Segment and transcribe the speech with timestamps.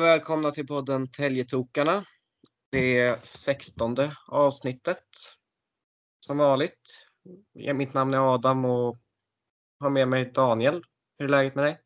[0.00, 2.04] Och välkomna till podden Täljetokarna.
[2.72, 5.04] Det är sextonde avsnittet.
[6.26, 6.80] Som vanligt.
[7.74, 8.96] Mitt namn är Adam och
[9.80, 10.82] har med mig Daniel.
[11.18, 11.78] Hur är läget med dig?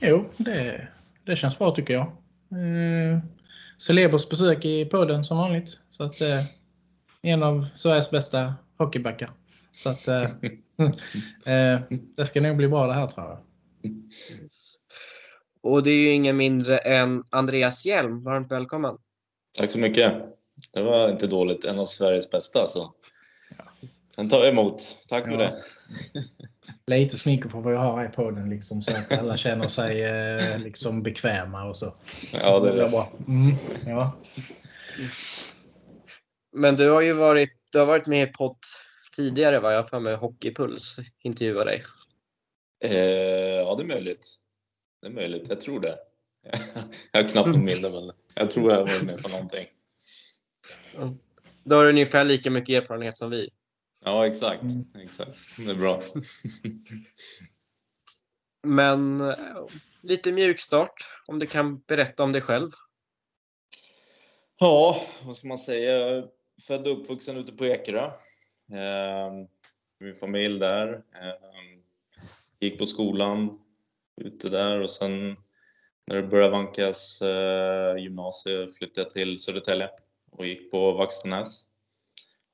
[0.00, 0.88] Jo, det,
[1.24, 2.06] det känns bra tycker jag.
[2.52, 3.18] Eh,
[3.78, 5.78] Celebers besök i podden som vanligt.
[5.90, 6.40] Så att, eh,
[7.22, 9.30] en av Sveriges bästa hockeybackar.
[9.70, 10.30] Så att, eh,
[11.54, 11.80] eh,
[12.16, 13.38] det ska nog bli bra det här tror jag.
[15.62, 18.22] Och det är ju ingen mindre än Andreas Hjelm.
[18.24, 18.98] Varmt välkommen.
[19.58, 20.12] Tack så mycket.
[20.74, 21.64] Det var inte dåligt.
[21.64, 22.66] En av Sveriges bästa.
[22.66, 22.94] Så.
[24.16, 24.96] Den tar jag emot.
[25.08, 25.38] Tack för Ja.
[25.38, 25.54] det.
[26.98, 30.58] Lite sminker får vi ha här i podden liksom, så att alla känner sig eh,
[30.58, 31.94] liksom bekväma och så.
[32.32, 32.90] Ja, det är det.
[32.90, 33.08] bra.
[33.28, 33.54] Mm,
[33.86, 34.12] ja.
[36.52, 38.56] Men du har ju varit, du har varit med i podd
[39.16, 41.82] tidigare, vad jag har för mig, Hockeypuls intervjuade dig.
[42.84, 42.94] Eh,
[43.56, 44.26] ja, det är möjligt.
[45.00, 45.48] Det är möjligt.
[45.48, 45.98] Jag tror det.
[47.12, 49.66] Jag har knappt någon minne, men jag tror jag har varit med på någonting.
[51.64, 53.50] Då har du ungefär lika mycket erfarenhet som vi.
[54.04, 54.62] Ja, exakt.
[54.98, 55.56] Exakt.
[55.56, 56.02] Det är bra.
[58.62, 59.22] Men
[60.02, 62.70] lite mjukstart, om du kan berätta om dig själv.
[64.58, 65.98] Ja, vad ska man säga?
[65.98, 66.28] Jag är
[66.66, 68.04] född och uppvuxen ute på Ekerö.
[68.04, 69.32] Eh,
[70.00, 70.92] min familj där.
[70.92, 71.34] Eh,
[72.60, 73.59] gick på skolan
[74.20, 75.36] ute där och sen
[76.06, 79.90] när det började vankas eh, gymnasiet flyttade jag till Södertälje
[80.30, 81.66] och gick på Vaxtenäs.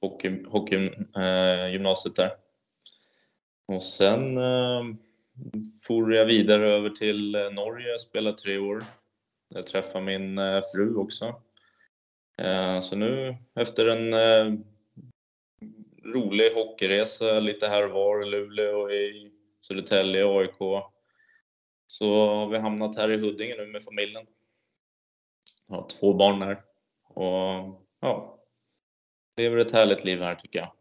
[0.00, 0.76] Hockey, hockey,
[1.16, 2.30] eh, där.
[3.68, 4.82] Och sen eh,
[5.86, 8.82] for jag vidare över till eh, Norge, spelade tre år.
[9.48, 11.42] Jag träffade min eh, fru också.
[12.38, 14.60] Eh, Så nu efter en eh,
[16.04, 20.60] rolig hockeyresa lite här och var i Luleå och i Södertälje och AIK
[21.86, 24.26] så har vi hamnat här i Huddinge nu med familjen.
[25.66, 26.62] Jag har två barn där
[27.08, 28.38] och ja,
[29.36, 30.72] lever ett härligt liv här tycker jag.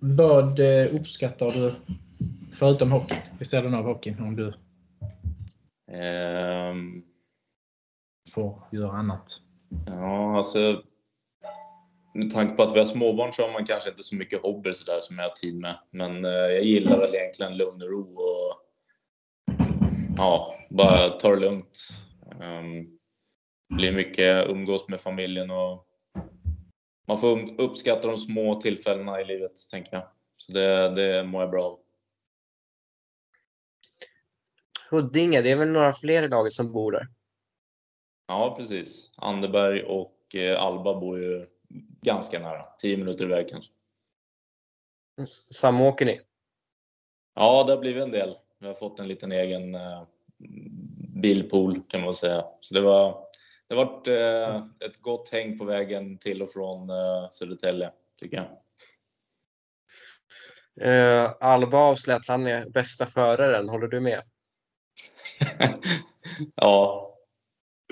[0.00, 1.74] Vad eh, uppskattar du
[2.52, 3.16] förutom hockey?
[3.38, 4.52] Vid sidan av hockeyn om du
[5.92, 7.02] Ehm,
[8.34, 9.40] får göra annat?
[9.86, 10.82] Ja, alltså
[12.14, 14.72] med tanke på att vi har småbarn så har man kanske inte så mycket hobbyer
[14.72, 15.78] sådär som jag har tid med.
[15.90, 18.61] Men eh, jag gillar väl egentligen lugn och ro och
[20.16, 21.88] ja, bara ta det lugnt.
[22.40, 22.98] Um,
[23.68, 25.86] blir mycket umgås med familjen och
[27.06, 30.08] man får um- uppskatta de små tillfällena i livet, tänker jag.
[30.36, 31.78] Så det, det mår jag bra av.
[34.90, 37.08] Huddinge, det är väl några fler i laget som bor där?
[38.26, 39.10] Ja, precis.
[39.18, 41.46] Anderberg och eh, Alba bor ju
[42.02, 43.72] ganska nära, 10 minuter iväg kanske.
[45.50, 46.20] Samåker ni?
[47.34, 48.36] Ja, det har blivit en del.
[48.62, 50.02] Vi har fått en liten egen eh,
[51.14, 52.44] bilpool kan man säga.
[52.60, 53.24] Så det var
[53.68, 54.56] det varit eh,
[54.86, 57.90] ett gott häng på vägen till och från eh, Södertälje,
[58.20, 58.46] tycker jag.
[60.80, 63.68] Uh, Alba avslöjade att han är bästa föraren.
[63.68, 64.20] Håller du med?
[66.54, 67.08] ja,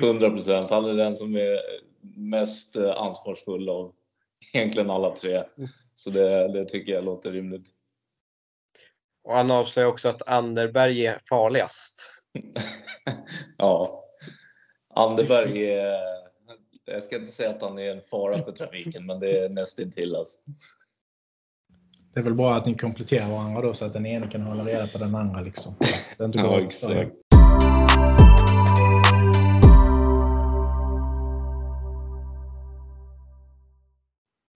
[0.03, 0.71] 100 procent.
[0.71, 1.59] Han är den som är
[2.17, 3.95] mest eh, ansvarsfull av
[4.53, 5.45] egentligen alla tre.
[5.95, 7.69] Så det, det tycker jag låter rimligt.
[9.25, 12.13] Och han avslöjar också att Anderberg är farligast.
[13.57, 14.05] ja.
[14.95, 16.21] Anderberg är...
[16.85, 20.17] Jag ska inte säga att han är en fara för trafiken, men det är nästintill
[20.17, 20.39] alltså.
[22.15, 24.65] Det är väl bra att ni kompletterar varandra då så att den ena kan hålla
[24.65, 25.41] reda på den andra.
[25.41, 25.75] Liksom.
[26.19, 27.11] Det inte Ja, exakt.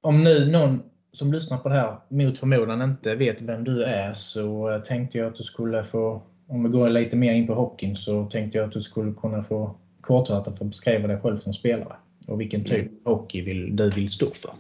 [0.03, 0.83] Om nu någon
[1.15, 5.27] som lyssnar på det här mot förmodan inte vet vem du är så tänkte jag
[5.27, 8.67] att du skulle få, om vi går lite mer in på hockeyn, så tänkte jag
[8.67, 11.97] att du skulle kunna få kortfattat få beskriva dig själv som spelare
[12.27, 14.53] och vilken typ av hockey vill, du vill stå för.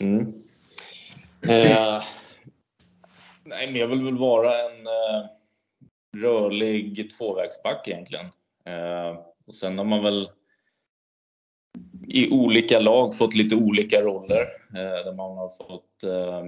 [0.00, 0.20] Mm.
[1.42, 2.02] Eh,
[3.44, 5.28] nej, men jag vill väl vara en eh,
[6.22, 8.26] rörlig tvåvägsback egentligen.
[8.64, 10.28] Eh, och sen har man väl
[12.08, 14.42] i olika lag fått lite olika roller
[14.74, 16.42] eh, där man har fått eh,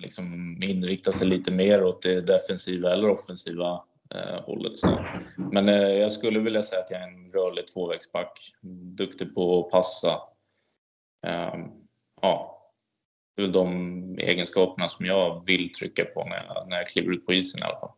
[0.00, 3.82] liksom inrikta sig lite mer åt det defensiva eller offensiva
[4.14, 4.74] eh, hållet.
[4.74, 5.04] Så.
[5.36, 8.52] Men eh, jag skulle vilja säga att jag är en rörlig tvåvägsback.
[8.96, 10.20] Duktig på att passa.
[11.26, 11.54] Eh,
[12.22, 12.54] ja,
[13.36, 17.12] det är väl de egenskaperna som jag vill trycka på när jag, när jag kliver
[17.12, 17.92] ut på isen i alla fall.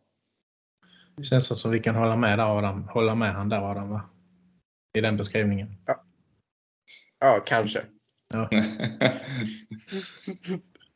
[1.15, 2.83] Det känns som vi kan hålla med där Adam.
[2.83, 4.01] Hålla med han där Adam va?
[4.97, 5.75] I den beskrivningen.
[5.85, 6.03] Ja,
[7.45, 7.85] kanske.
[8.29, 8.49] Ja.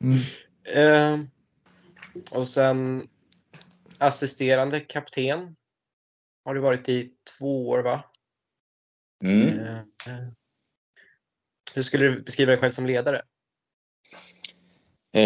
[0.01, 0.17] Mm.
[0.75, 1.25] Eh,
[2.31, 3.07] och sen
[3.99, 5.55] assisterande kapten.
[6.45, 8.03] har du varit i två år va?
[9.23, 9.59] Mm.
[9.59, 10.27] Eh, eh.
[11.75, 13.21] Hur skulle du beskriva dig själv som ledare?
[15.13, 15.23] Eh,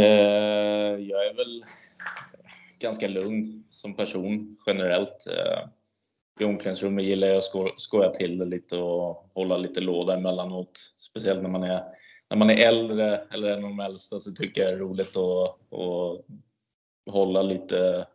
[0.99, 1.63] jag är väl
[2.79, 5.27] ganska lugn som person generellt.
[5.27, 5.69] Eh,
[6.39, 10.71] i omklädningsrummet gillar jag att skoja till det lite och hålla lite låda emellanåt.
[10.97, 11.83] Speciellt när man är,
[12.29, 15.17] när man är äldre eller en av de äldsta så tycker jag det är roligt
[15.17, 16.25] att, att
[17.13, 18.07] hålla lite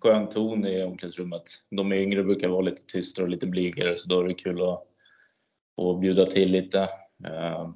[0.00, 1.42] skön ton i omklädningsrummet.
[1.70, 4.82] De yngre brukar vara lite tystare och lite blygare så då är det kul att,
[5.82, 6.88] att bjuda till lite.
[7.28, 7.74] Ehm,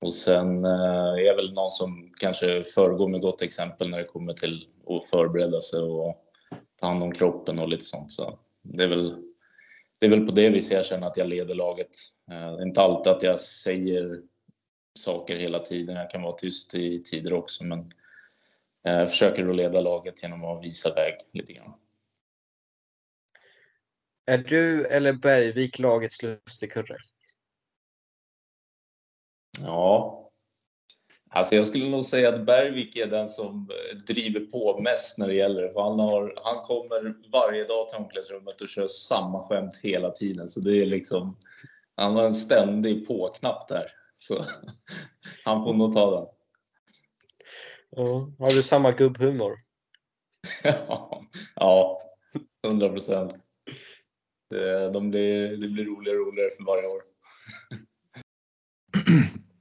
[0.00, 4.04] och sen eh, är jag väl någon som kanske föregår med gott exempel när det
[4.04, 6.24] kommer till att förbereda sig och
[6.80, 8.12] ta hand om kroppen och lite sånt.
[8.12, 9.22] Så det är väl,
[9.98, 11.96] det är väl på det viset jag känner att jag leder laget.
[12.30, 14.22] Eh, det är inte alltid att jag säger
[14.94, 15.96] saker hela tiden.
[15.96, 17.90] Jag kan vara tyst i tider också, men
[18.82, 21.72] jag försöker att leda laget genom att visa väg lite grann.
[24.26, 26.96] Är du eller Bergvik lagets lustigkurre?
[29.60, 30.21] Ja.
[31.34, 33.68] Alltså jag skulle nog säga att Bergvik är den som
[34.06, 35.72] driver på mest när det gäller det.
[35.76, 40.48] Han, har, han kommer varje dag till omklädningsrummet och kör samma skämt hela tiden.
[40.48, 41.36] Så det är liksom,
[41.96, 43.92] han har en ständig på-knapp där.
[44.14, 44.44] Så
[45.44, 46.28] han får nog ta den.
[47.90, 48.32] Ja.
[48.38, 49.52] Har du samma gubbhumor?
[51.54, 52.00] ja,
[52.66, 53.34] hundra procent.
[54.92, 57.00] De blir, det blir roligare och roligare för varje år.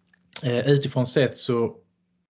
[0.45, 1.75] Eh, utifrån sett så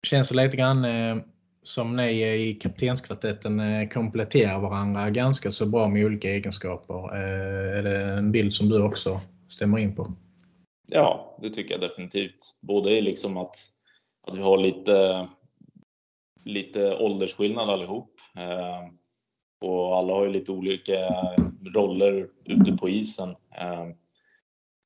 [0.02, 1.16] känns det lite grann eh,
[1.62, 7.14] som ni i kaptenskvartetten eh, kompletterar varandra ganska så bra med olika egenskaper.
[7.14, 10.12] Eh, är det en bild som du också stämmer in på?
[10.90, 12.56] Ja, det tycker jag definitivt.
[12.60, 13.56] Både i liksom att,
[14.26, 15.28] att vi har lite,
[16.44, 18.11] lite åldersskillnad allihop.
[18.37, 18.88] Eh,
[19.61, 20.99] och alla har ju lite olika
[21.75, 23.28] roller ute på isen.
[23.31, 23.87] Eh,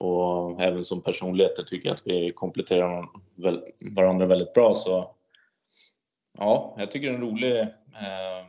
[0.02, 3.08] och även som personligheter tycker jag att vi kompletterar
[3.96, 4.74] varandra väldigt bra.
[4.74, 5.14] Så
[6.38, 8.46] ja, jag tycker det är en rolig eh,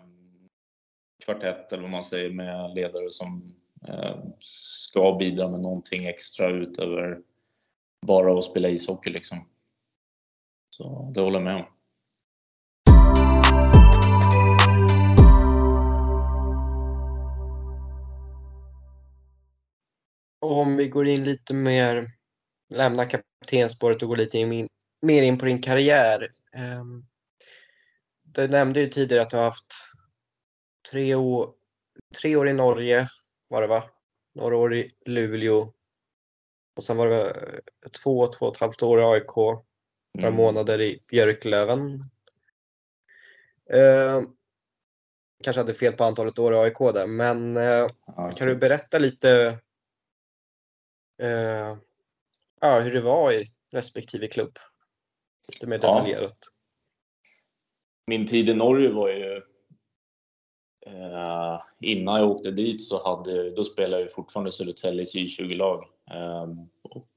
[1.26, 3.56] kvartett eller vad man säger med ledare som
[3.88, 7.22] eh, ska bidra med någonting extra utöver
[8.06, 9.38] bara att spela ishockey liksom.
[10.70, 11.73] Så det håller jag med om.
[20.44, 22.08] Om vi går in lite mer,
[22.70, 24.68] lämnar kaptensspåret och går lite in,
[25.02, 26.32] mer in på din karriär.
[26.56, 27.06] Ehm,
[28.24, 29.74] du nämnde ju tidigare att du har haft
[30.92, 31.54] tre år,
[32.22, 33.10] tre år i Norge,
[33.48, 33.84] var det va?
[34.36, 35.74] Några år i Luleå.
[36.76, 37.34] Och sen var det
[38.04, 39.36] två, två och ett halvt år i AIK.
[39.36, 40.36] Några mm.
[40.36, 42.10] månader i Björklöven.
[43.74, 44.22] Eh,
[45.44, 49.00] kanske hade fel på antalet år i AIK där, men eh, ja, kan du berätta
[49.00, 49.60] lite
[51.24, 51.78] eh,
[52.62, 54.60] ja, hur det var i respektive klubb.
[55.54, 56.38] Lite mer detaljerat.
[56.42, 56.50] Ja.
[58.08, 59.42] Min tid i Norge var ju
[60.86, 66.50] eh, innan jag åkte dit så hade, då spelade jag fortfarande Södertäljes J20-lag eh,
[66.82, 67.10] och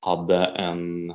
[0.00, 1.14] hade en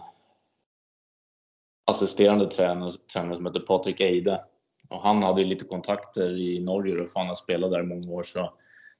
[1.85, 4.45] assisterande tränare, tränare som hette Patrik Eide.
[4.89, 8.11] Och han hade ju lite kontakter i Norge och han har spelat där i många
[8.11, 8.23] år.
[8.23, 8.53] Så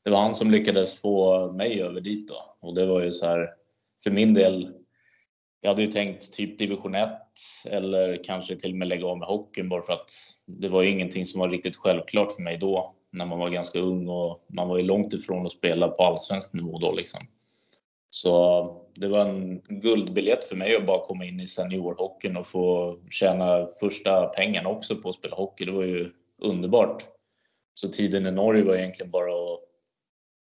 [0.04, 2.56] det var han som lyckades få mig över dit då.
[2.60, 3.50] Och det var ju så här,
[4.04, 4.74] för min del,
[5.62, 7.10] jag hade ju tänkt typ division 1
[7.70, 10.12] eller kanske till och med lägga av med hockeyn bara för att
[10.48, 13.80] det var ju ingenting som var riktigt självklart för mig då när man var ganska
[13.80, 17.20] ung och man var ju långt ifrån att spela på allsvensk nivå då liksom.
[18.10, 22.98] Så det var en guldbiljett för mig att bara komma in i seniorhockeyn och få
[23.10, 25.66] tjäna första pengarna också på att spela hockey.
[25.66, 26.10] Det var ju
[26.42, 27.04] underbart.
[27.74, 29.60] Så tiden i Norge var egentligen bara att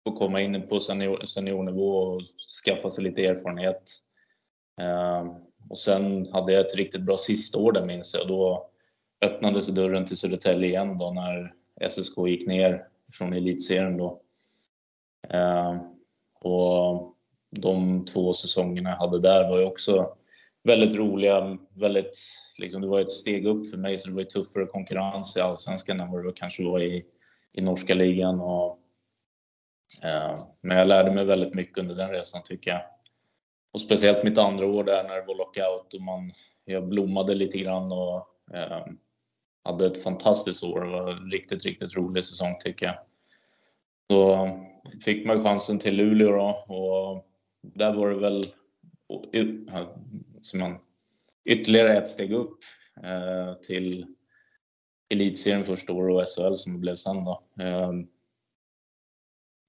[0.07, 2.23] få komma in på senior, seniornivå och
[2.65, 3.83] skaffa sig lite erfarenhet.
[4.81, 5.27] Eh,
[5.71, 8.29] och sen hade jag ett riktigt bra sista år där minns jag.
[8.29, 8.71] Då
[9.25, 11.55] öppnades dörren till Södertälje igen då när
[11.89, 14.21] SSK gick ner från elitserien då.
[15.29, 15.77] Eh,
[16.41, 17.15] och
[17.51, 20.17] de två säsongerna jag hade där var ju också
[20.65, 21.59] väldigt roliga.
[21.75, 22.19] Väldigt,
[22.59, 25.41] liksom, det var ett steg upp för mig så det var ju tuffare konkurrens i
[25.41, 27.05] allsvenskan än vad det kanske var i,
[27.53, 28.41] i norska ligan.
[28.41, 28.79] Och,
[30.03, 32.83] Eh, men jag lärde mig väldigt mycket under den resan tycker jag.
[33.73, 36.33] Och speciellt mitt andra år där när det var lockout och man,
[36.65, 38.87] jag blommade lite grann och eh,
[39.65, 40.81] hade ett fantastiskt år.
[40.81, 42.97] Det var en riktigt, riktigt rolig säsong tycker jag.
[44.11, 44.49] Så
[45.05, 47.27] fick man chansen till Luleå då och
[47.63, 48.45] där var det väl
[50.43, 50.79] som man,
[51.45, 52.59] ytterligare ett steg upp
[53.03, 54.07] eh, till
[55.09, 57.43] elitserien första året och SHL som det blev sen då.
[57.61, 57.93] Eh,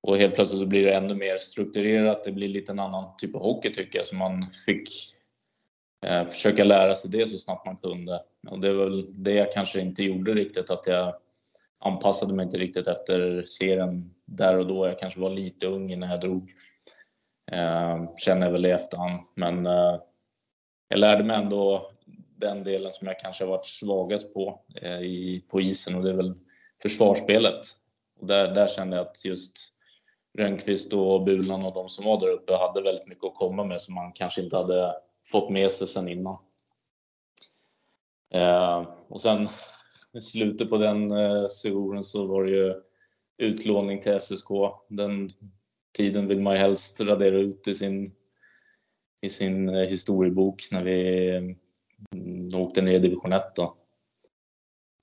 [0.07, 2.23] och helt plötsligt så blir det ännu mer strukturerat.
[2.23, 4.89] Det blir lite en annan typ av hockey tycker jag, så man fick
[6.05, 8.23] eh, försöka lära sig det så snabbt man kunde.
[8.47, 11.15] Och det var väl det jag kanske inte gjorde riktigt, att jag
[11.79, 14.87] anpassade mig inte riktigt efter serien där och då.
[14.87, 16.51] Jag kanske var lite ung när jag drog.
[17.51, 19.99] Eh, känner jag väl i efterhand, men eh,
[20.87, 21.89] jag lärde mig ändå
[22.37, 26.09] den delen som jag kanske har varit svagast på eh, i, på isen och det
[26.09, 26.33] är väl
[26.81, 27.61] försvarsspelet.
[28.19, 29.73] Och där, där kände jag att just
[30.37, 33.81] Rönnqvist och Bulan och de som var där uppe hade väldigt mycket att komma med
[33.81, 34.95] som man kanske inte hade
[35.31, 36.37] fått med sig sen innan.
[38.33, 39.47] Eh, och sen
[40.13, 42.81] i slutet på den eh, sessionen så var det ju
[43.37, 44.49] utlåning till SSK.
[44.87, 45.31] Den
[45.97, 48.11] tiden vill man ju helst radera ut i sin,
[49.21, 53.77] i sin eh, historiebok när vi eh, åkte ner i division 1 då.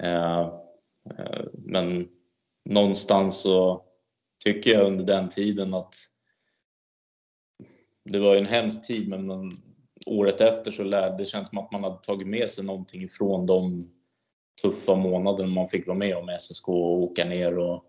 [0.02, 0.40] Eh,
[1.18, 2.08] eh, men
[2.64, 3.84] någonstans så
[4.44, 5.94] tycker jag under den tiden att
[8.04, 9.50] det var ju en hemsk tid, men
[10.06, 13.46] året efter så lärde det känns som att man hade tagit med sig någonting ifrån
[13.46, 13.90] de
[14.62, 17.84] tuffa månaderna man fick vara med om SSK och åka ner och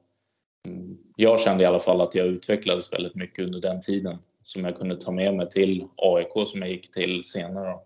[1.16, 4.78] jag kände i alla fall att jag utvecklades väldigt mycket under den tiden som jag
[4.78, 7.80] kunde ta med mig till AIK som jag gick till senare.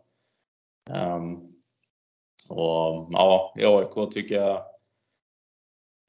[0.89, 1.53] Um,
[2.49, 4.65] och ja, i AIK tycker jag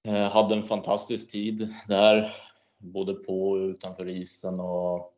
[0.02, 2.30] jag hade en fantastisk tid där,
[2.80, 5.14] både på och utanför isen och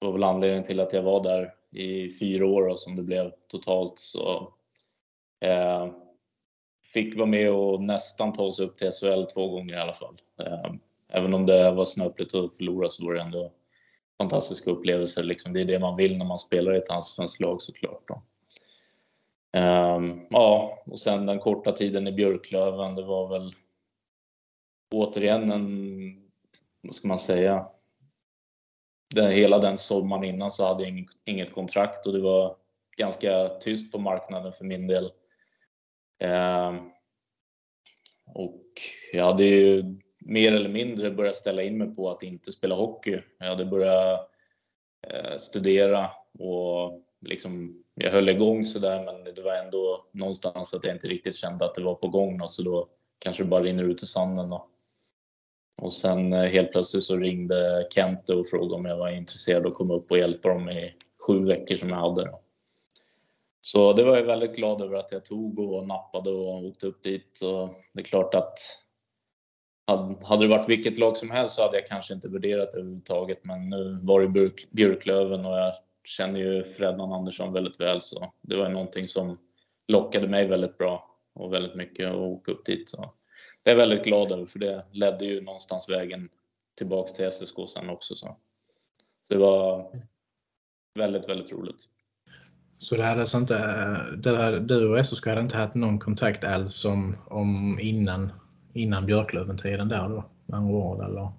[0.00, 3.02] det var väl anledningen till att jag var där i fyra år och som det
[3.02, 3.98] blev totalt.
[3.98, 4.52] Så,
[5.40, 5.88] eh,
[6.94, 10.16] fick vara med och nästan ta oss upp till SHL två gånger i alla fall.
[10.40, 10.72] Eh,
[11.08, 13.52] även om det var snöpligt att förlora så var det ändå
[14.18, 15.22] fantastiska upplevelser.
[15.22, 15.52] Liksom.
[15.52, 18.08] Det är det man vill när man spelar i ett allsvenskt lag såklart.
[18.08, 18.22] Då.
[19.52, 23.52] Um, ja, och sen den korta tiden i Björklöven, det var väl
[24.94, 26.27] återigen en,
[26.82, 27.66] vad ska man säga,
[29.14, 32.56] den, hela den sommaren innan så hade jag inget, kontrakt och det var
[32.96, 35.12] ganska tyst på marknaden för min del.
[36.18, 36.74] Eh,
[38.34, 38.64] och
[39.12, 39.84] jag hade ju
[40.18, 43.20] mer eller mindre börjat ställa in mig på att inte spela hockey.
[43.38, 44.30] Jag hade börjat
[45.06, 50.94] eh, studera och liksom, jag höll igång sådär men det var ändå någonstans att jag
[50.94, 53.84] inte riktigt kände att det var på gång och så då kanske det bara rinner
[53.84, 54.52] ut i sanden.
[54.52, 54.68] Och,
[55.78, 59.74] och sen eh, helt plötsligt så ringde Kent och frågade om jag var intresserad att
[59.74, 60.94] komma upp och hjälpa dem i
[61.26, 62.30] sju veckor som jag hade.
[63.60, 67.02] Så det var jag väldigt glad över att jag tog och nappade och åkte upp
[67.02, 67.40] dit.
[67.42, 68.58] Och det är klart att
[70.22, 73.44] hade det varit vilket lag som helst så hade jag kanske inte värderat det överhuvudtaget.
[73.44, 75.72] Men nu var det Björklöven och jag
[76.04, 79.38] känner ju Freddan Andersson väldigt väl så det var någonting som
[79.88, 82.90] lockade mig väldigt bra och väldigt mycket att åka upp dit.
[82.90, 83.12] Så
[83.62, 86.28] det är jag väldigt glad över för det ledde ju någonstans vägen
[86.76, 88.16] tillbaks till SSK sen också.
[88.16, 88.36] Så,
[89.22, 89.92] så det var
[90.94, 91.88] väldigt, väldigt roligt.
[92.78, 93.54] Så det hade alltså inte,
[94.16, 98.32] det här, du och SSK hade inte haft någon kontakt alls om, om innan,
[98.74, 100.24] innan Björklöven-tiden där då?
[100.46, 101.32] Med eller?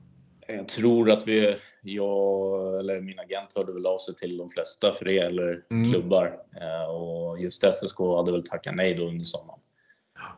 [0.48, 4.94] Jag tror att vi, jag eller min agent hörde väl av sig till de flesta
[4.94, 5.92] för det eller mm.
[5.92, 6.40] klubbar.
[6.62, 9.60] Eh, och just SSK hade väl tackat nej då under sommaren.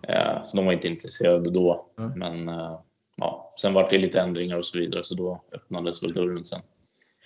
[0.08, 1.94] Eh, så de var inte intresserade då.
[2.00, 2.20] Mm.
[2.20, 2.80] Men eh,
[3.18, 6.62] ja, sen var det lite ändringar och så vidare så då öppnades väl dörren sen.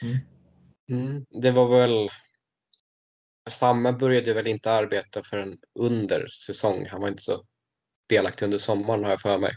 [0.02, 0.18] Mm.
[0.90, 1.26] Mm.
[1.42, 2.10] Det var väl
[3.50, 6.86] Samme började väl inte arbeta förrän under säsong.
[6.92, 7.46] Han var inte så
[8.10, 9.52] delaktig under sommaren har jag för mig.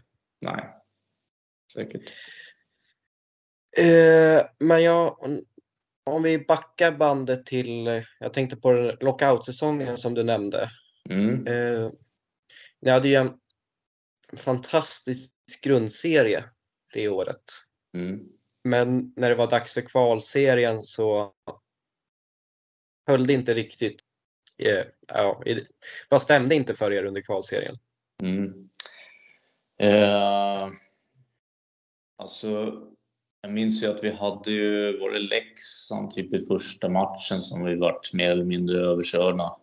[0.46, 0.64] Nej,
[1.74, 2.02] säkert.
[3.78, 5.20] Eh, men ja,
[6.04, 10.68] om vi backar bandet till, jag tänkte på lockout-säsongen som du nämnde.
[11.10, 11.46] Mm.
[11.46, 11.90] Eh,
[12.80, 13.38] ni hade ju en
[14.36, 15.32] fantastisk
[15.62, 16.44] grundserie
[16.92, 17.44] det året.
[17.94, 18.20] Mm.
[18.64, 21.32] Men när det var dags för kvalserien så
[23.06, 24.00] höll det inte riktigt.
[25.08, 25.42] Ja,
[26.08, 27.74] vad stämde inte för er under kvalserien?
[28.22, 28.68] Mm.
[29.80, 30.70] Eh,
[32.16, 32.82] alltså,
[33.40, 37.64] jag minns ju att vi hade ju, var det Leksand typ i första matchen som
[37.64, 39.56] vi vart mer eller mindre överkörda.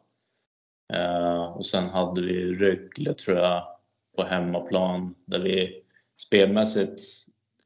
[0.94, 3.78] Eh, och sen hade vi Rögle tror jag
[4.16, 5.84] på hemmaplan där vi
[6.22, 7.02] spelmässigt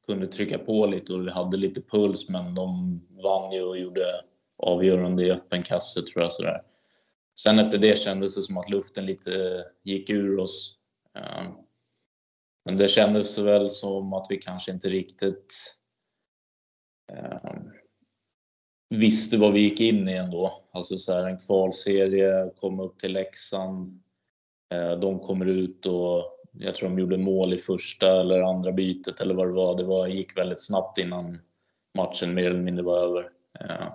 [0.05, 4.23] kunde trycka på lite och vi hade lite puls men de vann ju och gjorde
[4.57, 6.33] avgörande i öppen kasse tror jag.
[6.33, 6.61] Sådär.
[7.39, 10.77] Sen efter det kändes det som att luften lite gick ur oss.
[11.15, 11.51] Eh,
[12.65, 15.75] men det kändes väl som att vi kanske inte riktigt
[17.11, 17.55] eh,
[18.89, 20.53] visste vad vi gick in i ändå.
[20.71, 24.03] Alltså så här, en kvalserie, komma upp till Leksand.
[24.73, 29.21] Eh, de kommer ut och jag tror de gjorde mål i första eller andra bytet
[29.21, 29.77] eller vad det var.
[29.77, 31.37] Det var, gick väldigt snabbt innan
[31.97, 33.29] matchen mer eller mindre var över.
[33.59, 33.87] Eh,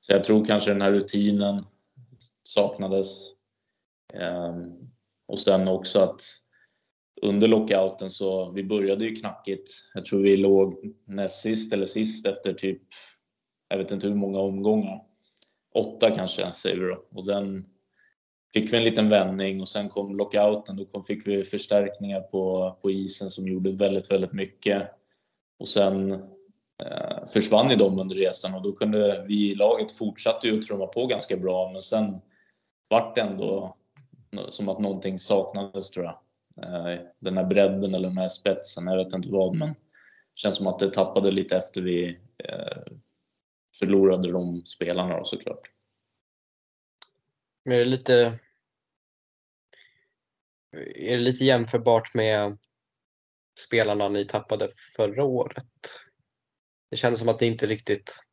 [0.00, 1.64] så jag tror kanske den här rutinen
[2.44, 3.28] saknades.
[4.14, 4.56] Eh,
[5.28, 6.22] och sen också att
[7.22, 9.70] under lockouten så vi började ju knackigt.
[9.94, 12.82] Jag tror vi låg näst sist eller sist efter typ,
[13.72, 15.02] jag vet inte hur många omgångar.
[15.74, 17.04] Åtta kanske säger vi då.
[17.10, 17.66] Och den
[18.54, 20.76] fick vi en liten vändning och sen kom lockouten.
[20.76, 24.88] Då kom, fick vi förstärkningar på, på isen som gjorde väldigt, väldigt mycket.
[25.58, 26.12] Och sen
[26.82, 30.66] eh, försvann ju de under resan och då kunde vi i laget fortsatte ju att
[30.66, 32.20] trumma på ganska bra men sen
[32.88, 33.76] vart det ändå
[34.50, 36.14] som att någonting saknades tror jag.
[36.64, 39.76] Eh, den här bredden eller den här spetsen, jag vet inte vad men det
[40.34, 42.92] känns som att det tappade lite efter vi eh,
[43.78, 45.70] förlorade de spelarna då såklart.
[47.64, 48.38] Men är det lite
[50.76, 52.58] är det lite jämförbart med
[53.60, 55.66] spelarna ni tappade förra året?
[56.90, 58.24] Det kändes som att det inte riktigt...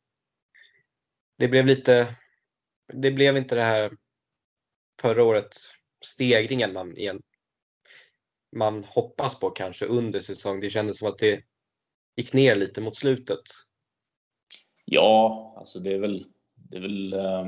[1.38, 2.16] Det blev lite...
[2.92, 3.92] Det blev inte det här
[5.00, 5.56] förra året,
[6.04, 7.22] stegringen man, igen,
[8.56, 10.60] man hoppas på kanske under säsong.
[10.60, 11.44] Det kändes som att det
[12.16, 13.42] gick ner lite mot slutet.
[14.84, 16.24] Ja, alltså det är väl...
[16.54, 17.46] Det är väl eh,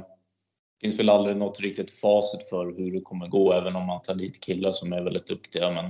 [0.83, 4.15] finns väl aldrig något riktigt facit för hur det kommer gå, även om man tar
[4.15, 5.71] dit killar som är väldigt duktiga.
[5.71, 5.85] Men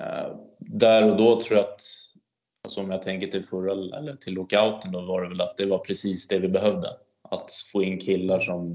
[0.00, 1.82] eh, där och då tror jag att,
[2.64, 5.66] alltså om jag tänker till förra, eller till lockouten, då var det väl att det
[5.66, 6.88] var precis det vi behövde.
[7.22, 8.74] Att få in killar som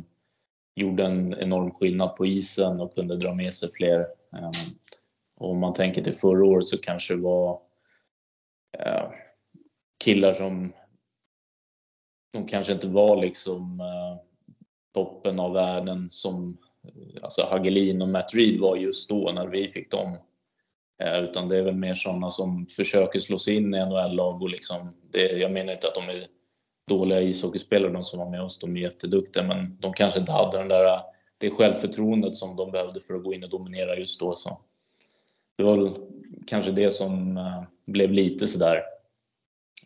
[0.75, 4.00] gjorde en enorm skillnad på isen och kunde dra med sig fler.
[4.34, 4.51] Eh,
[5.38, 7.62] och om man tänker till förra året så kanske det var
[8.78, 9.10] eh,
[10.04, 10.74] killar som
[12.33, 14.22] de kanske inte var liksom eh,
[14.94, 16.57] toppen av världen som
[17.22, 20.18] alltså Hagelin och Matt Reed var just då när vi fick dem.
[21.03, 24.50] Eh, utan det är väl mer sådana som försöker slå sig in i NHL-lag och
[24.50, 26.27] liksom, det, jag menar inte att de är
[26.87, 30.57] dåliga ishockeyspelare de som var med oss, de är jätteduktiga men de kanske inte hade
[30.57, 31.01] den där,
[31.37, 34.35] det självförtroendet som de behövde för att gå in och dominera just då.
[34.35, 34.61] Så.
[35.57, 35.89] Det var väl
[36.48, 38.83] kanske det som eh, blev lite sådär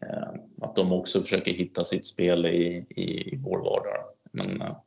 [0.01, 4.06] eh, att de också försöker hitta sitt spel i, i, i vår vardag.
[4.32, 4.78] Men uh,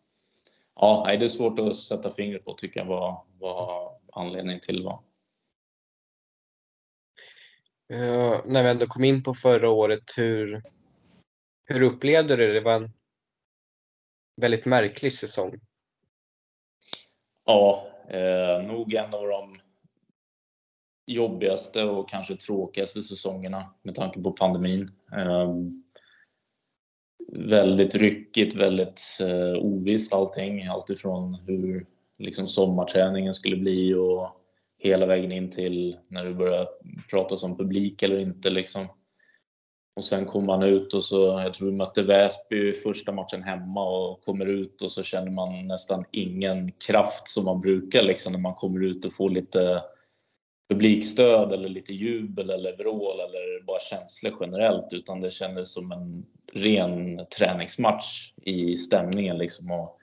[0.75, 5.03] ja, det är svårt att sätta fingret på tycker jag vad, vad anledningen till var.
[7.93, 10.62] Uh, när vi ändå kom in på förra året, hur,
[11.65, 12.53] hur upplevde du det?
[12.53, 12.91] Det var en
[14.41, 15.61] väldigt märklig säsong.
[17.45, 19.61] Ja, eh, nog en av de
[21.07, 24.90] jobbigaste och kanske tråkigaste säsongerna med tanke på pandemin.
[25.12, 25.55] Eh,
[27.33, 30.66] väldigt ryckigt, väldigt eh, ovisst allting.
[30.66, 31.87] Alltifrån hur
[32.19, 34.29] liksom, sommarträningen skulle bli och
[34.79, 36.69] hela vägen in till när det börjar
[37.11, 38.51] pratas om publik eller inte.
[38.51, 38.87] Liksom.
[39.97, 43.88] Och sen kom man ut och så, jag tror vi mötte Väsby första matchen hemma
[43.88, 48.40] och kommer ut och så känner man nästan ingen kraft som man brukar liksom när
[48.40, 49.83] man kommer ut och får lite
[50.69, 56.27] publikstöd eller lite jubel eller vrål eller bara känslor generellt utan det kändes som en
[56.53, 59.71] ren träningsmatch i stämningen liksom.
[59.71, 59.99] Och,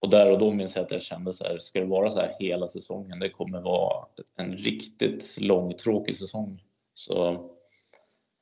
[0.00, 2.20] och där och då minns jag att jag kände så här, ska det vara så
[2.20, 3.18] här hela säsongen?
[3.18, 4.06] Det kommer vara
[4.36, 6.62] en riktigt långtråkig säsong.
[6.94, 7.48] Så,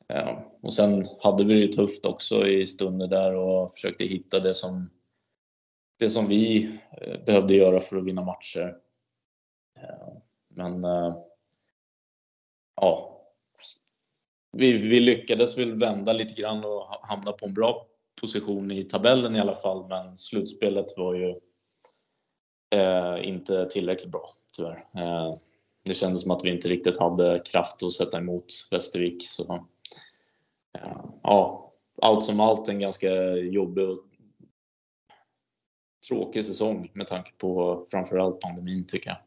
[0.07, 0.53] ja.
[0.63, 4.91] Och sen hade vi det tufft också i stunder där och försökte hitta det som,
[5.99, 6.65] det som vi
[7.01, 8.77] eh, behövde göra för att vinna matcher.
[10.61, 11.17] Men eh,
[12.77, 13.21] ja,
[14.53, 17.87] vi, vi lyckades väl vända lite grann och hamna på en bra
[18.21, 21.35] position i tabellen i alla fall, men slutspelet var ju
[22.75, 24.85] eh, inte tillräckligt bra tyvärr.
[24.97, 25.33] Eh,
[25.85, 29.29] det kändes som att vi inte riktigt hade kraft att sätta emot Västervik.
[29.29, 29.67] Så,
[30.79, 34.05] eh, ja, allt som allt en ganska jobbig och
[36.09, 39.19] tråkig säsong med tanke på framförallt pandemin tycker jag.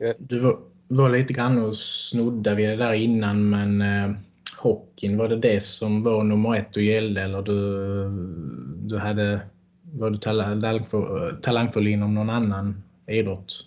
[0.00, 4.16] Eh, du var, var, lite grann och snodda vid det där innan men eh,
[4.58, 8.08] hockeyn, var det det som var nummer ett du gällde eller du,
[8.88, 9.40] du hade,
[9.82, 13.66] var du talangfull, talangfull inom någon annan idrott?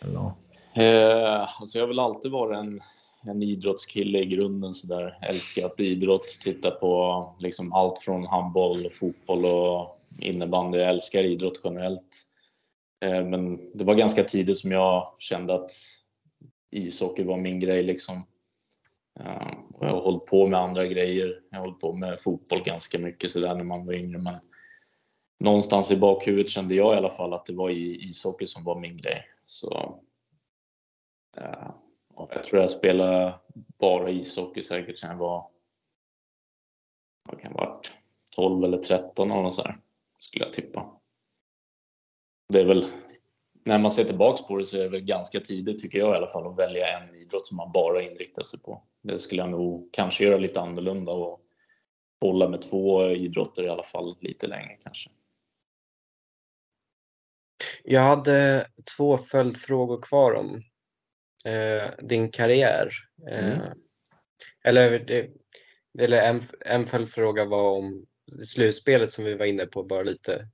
[0.00, 0.32] Eller?
[0.74, 2.80] Eh, alltså jag har väl alltid varit en,
[3.26, 5.18] en idrottskille i grunden sådär.
[5.22, 10.78] Älskat idrott, titta på liksom allt från handboll, fotboll och innebandy.
[10.78, 12.26] Jag älskar idrott generellt.
[13.00, 15.70] Eh, men det var ganska tidigt som jag kände att
[16.70, 18.26] ishockey var min grej liksom.
[19.20, 21.42] Eh, jag har hållit på med andra grejer.
[21.50, 24.18] Jag har hållit på med fotboll ganska mycket sådär när man var yngre.
[24.18, 24.34] Men
[25.40, 28.96] någonstans i bakhuvudet kände jag i alla fall att det var ishockey som var min
[28.96, 29.24] grej.
[29.46, 30.00] Så
[31.36, 31.70] eh,
[32.16, 33.34] jag tror jag spelade
[33.78, 35.50] bara ishockey säkert sedan jag var
[37.28, 37.92] vad kan det varit
[38.36, 39.78] 12 eller 13 eller något sådär,
[40.18, 40.99] skulle jag tippa.
[42.52, 42.86] Det är väl,
[43.64, 46.16] när man ser tillbaks på det så är det väl ganska tidigt tycker jag i
[46.16, 48.82] alla fall att välja en idrott som man bara inriktar sig på.
[49.02, 51.40] Det skulle jag nog kanske göra lite annorlunda och
[52.20, 55.10] hålla med två idrotter i alla fall lite längre kanske.
[57.84, 60.62] Jag hade två följdfrågor kvar om
[61.44, 62.90] eh, din karriär.
[63.30, 63.78] Eh, mm.
[64.64, 65.30] Eller, det,
[65.98, 68.06] eller en, en följdfråga var om
[68.46, 70.48] slutspelet som vi var inne på bara lite.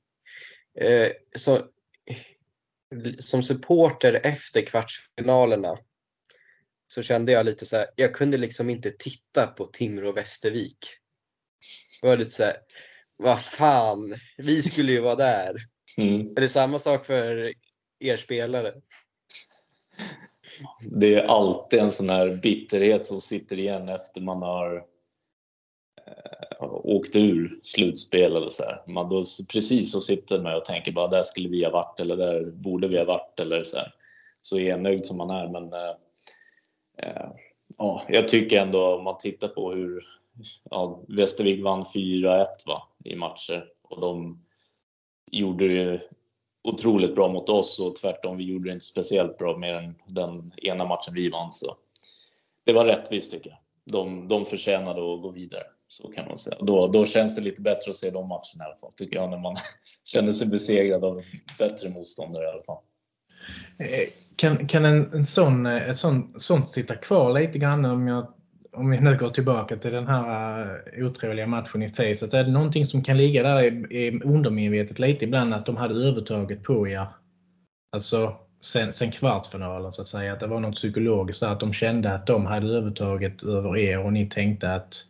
[0.80, 1.58] Eh, så,
[3.18, 5.78] som supporter efter kvartsfinalerna
[6.86, 10.78] så kände jag lite så här, jag kunde liksom inte titta på Timrå Västervik.
[12.00, 12.56] Det var lite så här,
[13.16, 15.56] vad fan, vi skulle ju vara där.
[15.98, 16.30] Mm.
[16.36, 17.52] Är det samma sak för
[17.98, 18.74] er spelare?
[20.80, 24.84] Det är alltid en sån här bitterhet som sitter igen efter man har
[26.06, 28.82] eh, ur slutspel eller så här.
[28.86, 32.16] Man då precis så sitter man och tänker bara där skulle vi ha varit eller
[32.16, 33.94] där borde vi ha varit eller så här.
[34.40, 35.94] Så enögd som man är men eh,
[36.98, 37.30] eh,
[37.78, 40.04] ja, jag tycker ändå om man tittar på hur
[40.70, 44.42] ja, Västervik vann 4-1 va, i matcher och de
[45.30, 46.00] gjorde det
[46.66, 50.52] otroligt bra mot oss och tvärtom, vi gjorde det inte speciellt bra mer än den
[50.56, 51.52] ena matchen vi vann.
[51.52, 51.76] Så
[52.64, 53.58] det var rättvist tycker jag.
[53.84, 56.56] De, de förtjänade att gå vidare, så kan man säga.
[56.60, 59.30] Då, då känns det lite bättre att se de matcherna i alla fall, tycker jag,
[59.30, 59.56] när man
[60.04, 61.22] känner sig besegrad av
[61.58, 62.82] bättre motståndare i alla fall.
[63.78, 68.08] Eh, kan, kan en, en sån, eh, ett sånt, sånt sitta kvar lite grann om
[68.08, 68.32] jag
[68.76, 72.34] om vi nu går tillbaka till den här otrevliga otroliga matchen i Taset.
[72.34, 75.94] Är det någonting som kan ligga där i, i undermedvetet lite ibland att de hade
[75.94, 77.06] övertaget på er?
[77.92, 80.32] Alltså sen, sen kvartsfinalen så att säga.
[80.32, 81.48] Att det var något psykologiskt där.
[81.48, 85.04] Att de kände att de hade övertaget över er och ni tänkte att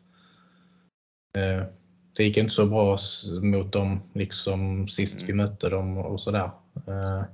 [2.16, 2.98] det gick inte så bra
[3.42, 5.36] mot dem liksom sist vi mm.
[5.36, 6.50] mötte dem och sådär.
[6.86, 7.24] Eh.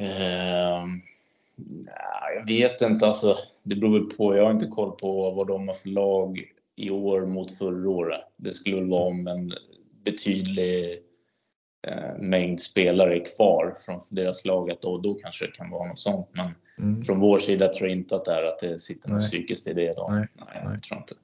[0.00, 0.86] Uh,
[2.34, 4.36] jag vet inte, alltså, det beror väl på.
[4.36, 6.42] Jag har inte koll på vad de har för lag
[6.76, 8.20] i år mot förra året.
[8.36, 9.52] Det skulle väl vara om en
[10.04, 10.98] betydlig
[11.86, 15.98] eh, mängd spelare kvar från deras lag att då, då kanske det kan vara något
[15.98, 16.28] sånt.
[16.32, 17.04] Men mm.
[17.04, 19.72] från vår sida tror jag inte att det är att det sitter något psykiskt i
[19.72, 19.92] det.
[19.96, 20.08] Då.
[20.10, 20.28] Nej.
[20.34, 21.14] Nej, jag tror inte.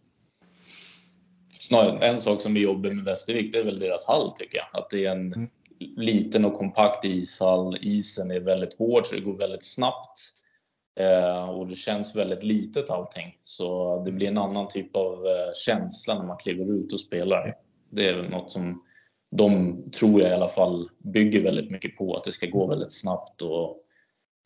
[1.62, 4.82] Snarare, en sak som vi jobbar med Västervik, det är väl deras hall tycker jag.
[4.82, 5.48] Att det är en mm.
[5.96, 7.76] liten och kompakt ishall.
[7.80, 10.18] Isen är väldigt hård så det går väldigt snabbt.
[11.00, 13.38] Eh, och det känns väldigt litet allting.
[13.42, 17.56] Så det blir en annan typ av eh, känsla när man kliver ut och spelar.
[17.90, 18.82] Det är väl något som
[19.30, 22.14] de, tror jag i alla fall, bygger väldigt mycket på.
[22.14, 23.76] Att det ska gå väldigt snabbt och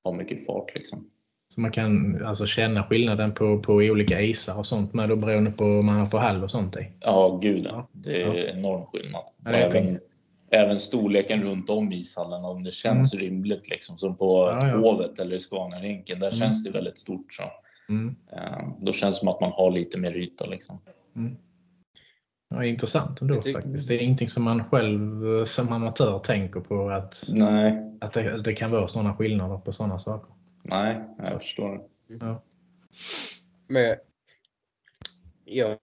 [0.05, 1.11] ha mycket fart liksom.
[1.57, 5.51] Så man kan alltså känna skillnaden på, på olika isar och sånt med då beroende
[5.51, 6.89] på om man har för hall och sånt i?
[7.01, 7.89] Ja, gud ja.
[7.93, 8.53] Det är ja.
[8.53, 9.23] enorm skillnad.
[9.45, 9.99] Ja, även,
[10.51, 13.25] även storleken runt om ishallen, om det känns mm.
[13.25, 13.99] rymligt liksom.
[13.99, 14.77] Som på ja, ja.
[14.77, 16.39] Hovet eller Scaniarinken, där mm.
[16.39, 17.33] känns det väldigt stort.
[17.33, 17.43] Så.
[17.89, 18.17] Mm.
[18.33, 20.79] Uh, då känns det som att man har lite mer yta liksom.
[21.17, 21.37] Mm.
[22.51, 23.89] Ja, intressant ändå faktiskt.
[23.89, 27.99] Det är ingenting som man själv som amatör tänker på att, Nej.
[28.01, 30.36] att det, det kan vara sådana skillnader på sådana saker.
[30.71, 31.89] Nej, jag förstår.
[32.07, 32.43] Ja.
[33.69, 33.97] Men
[35.45, 35.79] ja,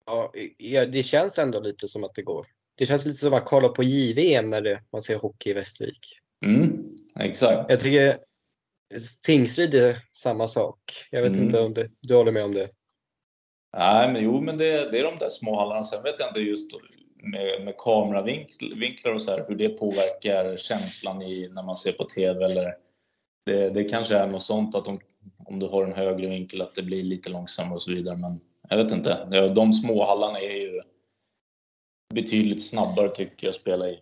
[0.57, 3.69] ja, det känns ändå lite som att det går det känns lite som att kolla
[3.69, 6.19] på JVM när det, man ser hockey i Västervik.
[6.45, 7.71] Mm, exakt.
[7.71, 8.17] Jag tycker
[9.25, 10.79] Tingsryd är samma sak.
[11.11, 11.43] Jag vet mm.
[11.43, 12.69] inte om det, du håller med om det?
[13.77, 15.83] Nej, men jo, men det, det är de där små hallarna.
[15.83, 16.71] Sen vet jag inte just
[17.23, 22.03] med, med kameravinklar och så här, hur det påverkar känslan i, när man ser på
[22.03, 22.45] TV.
[22.45, 22.73] Eller
[23.45, 24.99] det, det kanske är något sånt att de,
[25.45, 28.17] om du har en högre vinkel att det blir lite långsammare och så vidare.
[28.17, 29.47] Men jag vet inte.
[29.55, 30.81] De små hallarna är ju
[32.13, 33.99] betydligt snabbare tycker jag att spela i.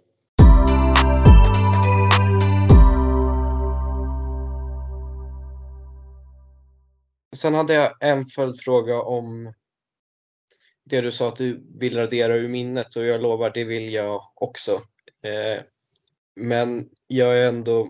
[7.35, 9.53] Sen hade jag en följdfråga om
[10.83, 14.21] det du sa att du vill radera ur minnet och jag lovar, det vill jag
[14.35, 14.71] också.
[15.23, 15.63] Eh,
[16.35, 17.89] men jag är ändå...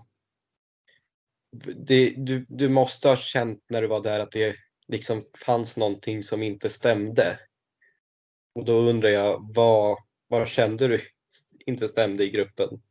[1.76, 4.56] Det, du, du måste ha känt när du var där att det
[4.88, 7.38] liksom fanns någonting som inte stämde.
[8.54, 11.00] Och då undrar jag, vad, vad kände du
[11.66, 12.82] inte stämde i gruppen?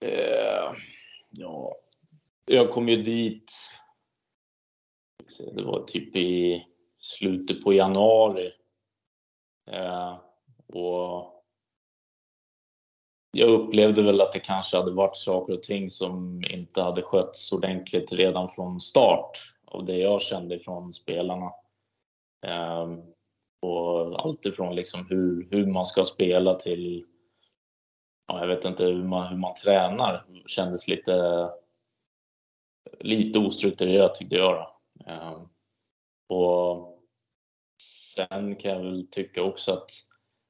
[0.00, 0.74] Eh,
[1.30, 1.76] ja,
[2.44, 3.52] jag kom ju dit.
[5.54, 6.64] Det var typ i
[6.98, 8.52] slutet på januari.
[9.70, 10.20] Eh,
[10.66, 11.35] och
[13.36, 17.52] jag upplevde väl att det kanske hade varit saker och ting som inte hade skötts
[17.52, 21.52] ordentligt redan från start av det jag kände från spelarna.
[22.46, 23.02] Ehm,
[23.62, 27.04] och allt ifrån liksom hur, hur man ska spela till
[28.26, 31.48] ja, jag vet inte hur man, hur man tränar kändes lite,
[33.00, 34.54] lite ostrukturerat tyckte jag.
[34.54, 35.12] Då.
[35.12, 35.48] Ehm,
[36.28, 36.98] och
[37.82, 39.90] sen kan jag väl tycka också att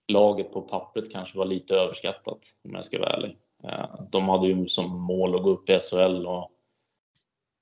[0.09, 3.39] laget på pappret kanske var lite överskattat om jag ska vara ärlig.
[3.65, 6.53] Eh, de hade ju som mål att gå upp i SHL och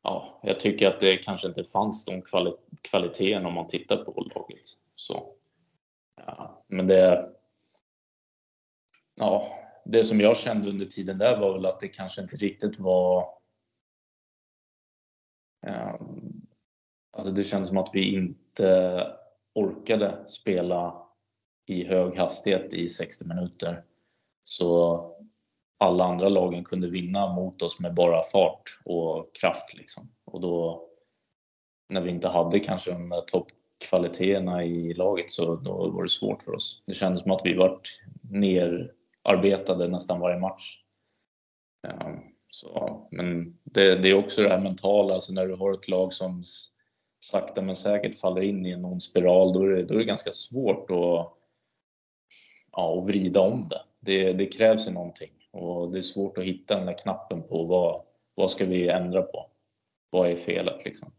[0.03, 2.53] ja, jag tycker att det kanske inte fanns de kvali
[2.83, 4.67] kvaliteten om man tittar på laget.
[4.95, 5.35] Så,
[6.17, 7.31] ja, men det...
[9.21, 9.47] Ja,
[9.85, 13.29] det som jag kände under tiden där var väl att det kanske inte riktigt var...
[15.67, 15.95] Eh,
[17.13, 19.07] alltså det kändes som att vi inte
[19.55, 21.04] orkade spela
[21.67, 23.83] i hög hastighet i 60 minuter.
[24.45, 25.01] Så
[25.79, 29.75] alla andra lagen kunde vinna mot oss med bara fart och kraft.
[29.75, 30.11] Liksom.
[30.25, 30.85] Och då,
[31.89, 36.55] när vi inte hade kanske de toppkvaliteterna i laget så då var det svårt för
[36.55, 36.83] oss.
[36.87, 38.01] Det kändes som att vi vart
[38.31, 40.81] nerarbetade nästan varje match.
[41.83, 45.89] Ja, så, men det, det, är också det här mentala, alltså när du har ett
[45.89, 46.43] lag som
[47.25, 50.05] sakta men säkert faller in i en ond spiral, då är det, då är det
[50.05, 51.33] ganska svårt att,
[52.77, 53.83] ja, och vrida om det.
[54.01, 54.33] det.
[54.33, 58.05] Det krävs ju någonting och det är svårt att hitta den där knappen på vad,
[58.35, 59.51] vad ska vi ändra på?
[60.11, 61.13] Vad är felet liksom?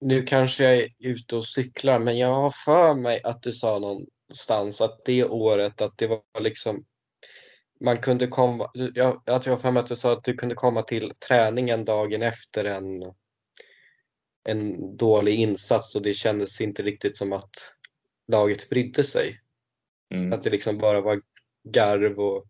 [0.00, 3.78] Nu kanske jag är ute och cyklar, men jag har för mig att du sa
[3.78, 6.84] någonstans att det året att det var liksom
[7.80, 10.82] man kunde komma, jag, jag tror för mig att du sa att du kunde komma
[10.82, 13.14] till träningen dagen efter en
[14.48, 17.74] en dålig insats och det kändes inte riktigt som att
[18.28, 19.40] laget brydde sig.
[20.10, 20.32] Mm.
[20.32, 21.20] Att det liksom bara var
[21.64, 22.46] garv och...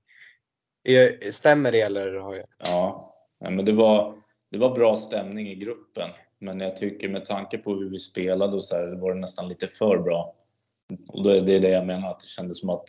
[1.30, 2.14] Stämmer det eller?
[2.14, 2.44] Har jag...
[2.58, 6.10] Ja, men det var, det var bra stämning i gruppen.
[6.38, 9.48] Men jag tycker med tanke på hur vi spelade och så här, var det nästan
[9.48, 10.34] lite för bra.
[11.08, 12.88] Och då är det det jag menar, att det kändes som att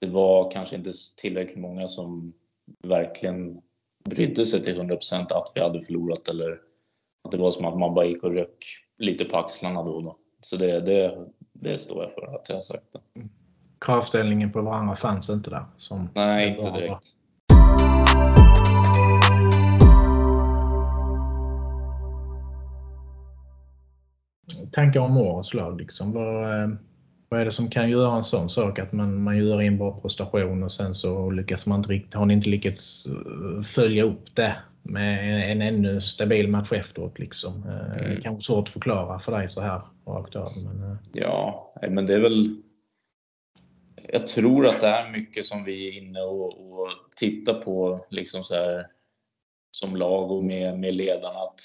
[0.00, 2.32] det var kanske inte tillräckligt många som
[2.82, 3.60] verkligen
[4.04, 6.60] brydde sig till 100% att vi hade förlorat eller
[7.30, 8.64] det var som att man bara gick och rök
[8.98, 10.18] lite på axlarna då och då.
[10.40, 13.28] Så det, det, det står jag för att jag har sagt det.
[13.80, 15.64] Kravställningen på varandra fanns inte där?
[15.76, 17.06] Som Nej, inte direkt.
[24.72, 26.12] Tankar om årets lag, liksom.
[26.12, 26.70] Vad, eh,
[27.28, 28.78] vad är det som kan göra en sån sak?
[28.78, 32.26] Att man, man gör en bra prestation och sen så lyckas man inte riktigt, har
[32.26, 37.18] ni inte lyckats eh, följa upp det med en ännu stabil match efteråt.
[37.18, 37.64] Liksom.
[37.68, 38.14] Eh, mm.
[38.14, 40.48] Det kanske svårt att förklara för dig så här rakt av.
[40.64, 40.98] Men...
[41.12, 42.62] Ja, men det är väl...
[44.08, 48.44] Jag tror att det är mycket som vi är inne och, och tittar på liksom
[48.44, 48.86] så här,
[49.70, 51.38] som lag och med, med ledarna.
[51.38, 51.60] Att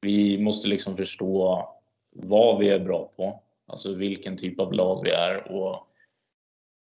[0.00, 1.68] vi måste liksom förstå
[2.12, 5.86] vad vi är bra på, alltså vilken typ av lag vi är och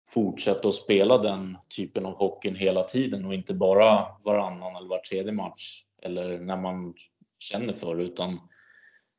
[0.09, 4.99] fortsätta att spela den typen av hockeyn hela tiden och inte bara varannan eller var
[4.99, 6.93] tredje match eller när man
[7.39, 8.39] känner för det utan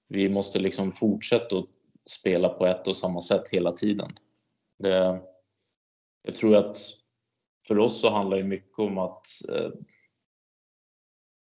[0.08, 1.66] vi måste liksom fortsätta att
[2.10, 4.12] spela på ett och samma sätt hela tiden.
[4.78, 5.20] Det,
[6.22, 6.78] jag tror att
[7.66, 9.70] för oss så handlar det mycket om att eh,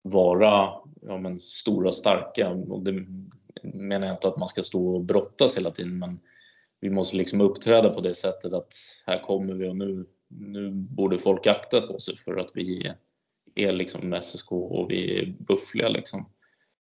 [0.01, 2.49] vara ja, men, stora och starka.
[2.49, 3.05] Och det
[3.63, 6.19] menar jag inte att man ska stå och brottas hela tiden men
[6.79, 8.73] vi måste liksom uppträda på det sättet att
[9.05, 12.91] här kommer vi och nu, nu borde folk akta på sig för att vi
[13.55, 16.29] är liksom SSK och vi är buffliga liksom.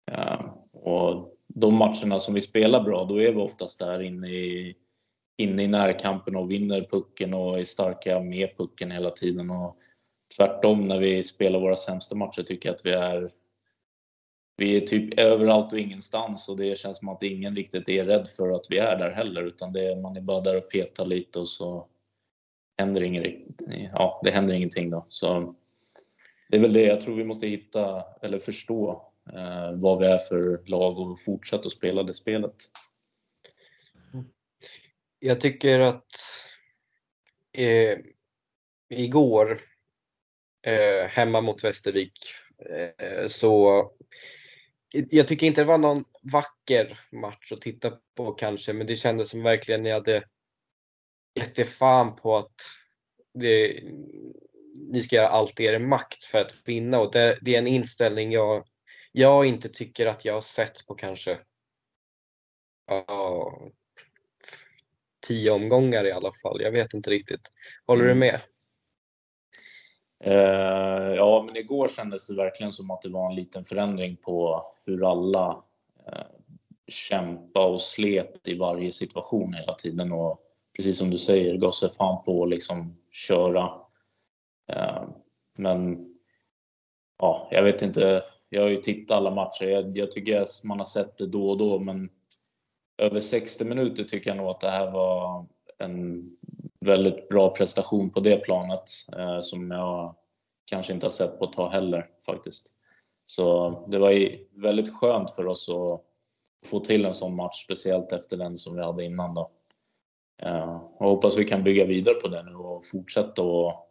[0.05, 4.75] Ja, och de matcherna som vi spelar bra, då är vi oftast där inne i,
[5.39, 9.49] inne i närkampen och vinner pucken och är starka med pucken hela tiden.
[9.49, 9.77] Och
[10.37, 13.29] tvärtom när vi spelar våra sämsta matcher tycker jag att vi är
[14.57, 18.27] vi är typ överallt och ingenstans och det känns som att ingen riktigt är rädd
[18.27, 21.05] för att vi är där heller utan det är, man är bara där och petar
[21.05, 21.87] lite och så
[22.77, 23.35] händer inget,
[23.93, 25.05] ja, det händer ingenting då.
[25.09, 25.55] Så
[26.49, 29.01] det är väl det jag tror vi måste hitta eller förstå
[29.33, 32.55] eh, vad vi är för lag och fortsätta att spela det spelet.
[35.19, 36.05] Jag tycker att
[37.53, 37.97] eh,
[38.89, 39.59] igår
[40.65, 42.13] eh, hemma mot Västervik
[42.69, 43.83] eh, så
[44.91, 49.29] jag tycker inte det var någon vacker match att titta på kanske, men det kändes
[49.29, 50.23] som verkligen ni hade
[51.35, 52.55] gett er fan på att
[53.33, 53.83] det,
[54.91, 56.99] ni ska göra allt i er makt för att vinna.
[56.99, 58.63] Och det, det, är en inställning jag,
[59.11, 61.37] jag inte tycker att jag har sett på kanske
[62.87, 63.71] ja,
[65.29, 66.61] tio omgångar i alla fall.
[66.61, 67.41] Jag vet inte riktigt.
[67.87, 68.19] Håller du Mm.
[68.19, 68.39] med?
[70.23, 74.63] Eh, ja, men igår kändes det verkligen som att det var en liten förändring på
[74.85, 75.63] hur alla
[76.07, 76.23] eh,
[76.87, 80.41] kämpa och slet i varje situation hela tiden och
[80.75, 83.71] precis som du säger, gav sig fan på att liksom köra.
[84.71, 85.03] Eh,
[85.57, 86.05] men
[87.19, 88.23] ja, jag vet inte.
[88.49, 89.65] Jag har ju tittat alla matcher.
[89.65, 92.09] Jag, jag tycker att man har sett det då och då, men
[92.99, 95.45] över 60 minuter tycker jag nog att det här var
[95.77, 96.29] en
[96.79, 98.83] väldigt bra prestation på det planet
[99.17, 100.15] eh, som jag
[100.65, 102.73] kanske inte har sett på ett tag heller faktiskt.
[103.25, 106.01] Så det var ju väldigt skönt för oss att
[106.69, 109.51] få till en sån match, speciellt efter den som vi hade innan då.
[110.41, 113.87] Eh, och hoppas vi kan bygga vidare på det nu och fortsätta att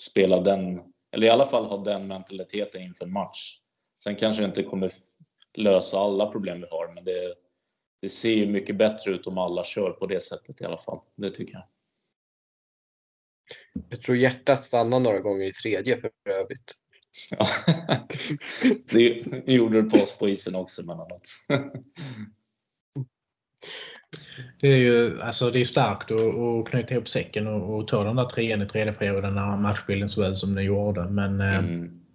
[0.00, 0.80] spela den,
[1.12, 3.60] eller i alla fall ha den mentaliteten inför en match.
[4.04, 4.92] Sen kanske det inte kommer
[5.54, 7.34] lösa alla problem vi har, men det,
[8.00, 11.00] det ser ju mycket bättre ut om alla kör på det sättet i alla fall.
[11.16, 11.64] Det tycker jag.
[13.88, 16.74] Jag tror hjärtat stannar några gånger i tredje för övrigt.
[17.30, 17.46] Ja.
[18.90, 21.28] det gjorde det på oss på isen också emellanåt.
[24.60, 28.04] Det är ju alltså det är starkt att, att knyta ihop säcken och, och ta
[28.04, 31.04] de där trean i tredje perioden när matchbilden såg ut som den gjorde.
[31.04, 32.07] Men eh, Mm.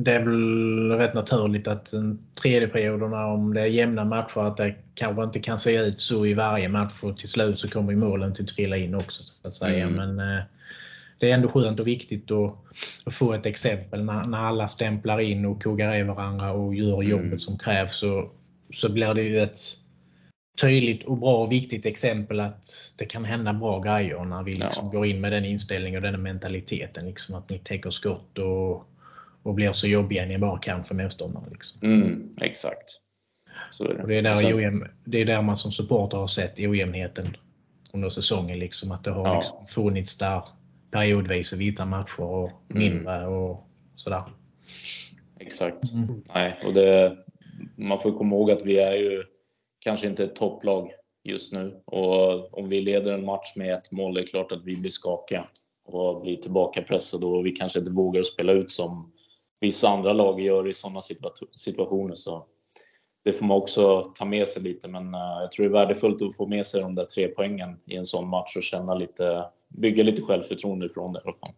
[0.00, 4.56] Det är väl rätt naturligt att en tredje perioderna, om det är jämna matcher, att
[4.56, 7.94] det kanske inte kan se ut så i varje match och till slut så kommer
[7.94, 9.84] målen till att trilla in också så att säga.
[9.86, 10.16] Mm.
[10.16, 10.42] Men eh,
[11.18, 12.56] det är ändå skönt och viktigt att,
[13.04, 17.02] att få ett exempel när, när alla stämplar in och kogar i varandra och gör
[17.02, 17.38] jobbet Mm.
[17.38, 18.30] som krävs så,
[18.74, 19.58] så blir det ju ett
[20.60, 24.86] tydligt och bra och viktigt exempel att det kan hända bra grejer när vi liksom
[24.86, 24.90] Ja.
[24.90, 27.06] går in med den inställningen och den mentaliteten.
[27.06, 28.88] Liksom, att ni täcker skott och,
[29.42, 31.44] och blir så jobbiga ni bara kan för motståndare.
[31.50, 31.80] Liksom.
[31.82, 33.00] Mm, exakt.
[33.70, 34.02] Så är det.
[34.02, 37.36] Och det, är där sen- ojämn, det är där man som supporter har sett ojämnheten
[37.92, 38.58] under säsongen.
[38.58, 39.38] Liksom, att det har Ja.
[39.38, 40.42] liksom funnits där
[40.90, 42.82] periodvis och vita matcher och Mm.
[42.82, 44.22] mindre och sådär.
[45.40, 45.92] Exakt.
[45.92, 46.22] Mm.
[46.34, 47.16] Nej, och det,
[47.76, 49.24] man får komma ihåg att vi är ju
[49.84, 50.90] kanske inte ett topplag
[51.24, 51.80] just nu.
[51.84, 54.90] Och om vi leder en match med ett mål, det är klart att vi blir
[54.90, 55.44] skakiga
[55.84, 59.12] och blir tillbakapressade och vi kanske inte vågar spela ut som
[59.60, 62.14] vissa andra lag gör i sådana situa- situationer.
[62.14, 62.46] Så
[63.24, 66.22] det får man också ta med sig lite, men eh, jag tror det är värdefullt
[66.22, 69.44] att få med sig de där tre poängen i en sån match och känna lite,
[69.68, 71.52] bygga lite självförtroende ifrån det i alla fall.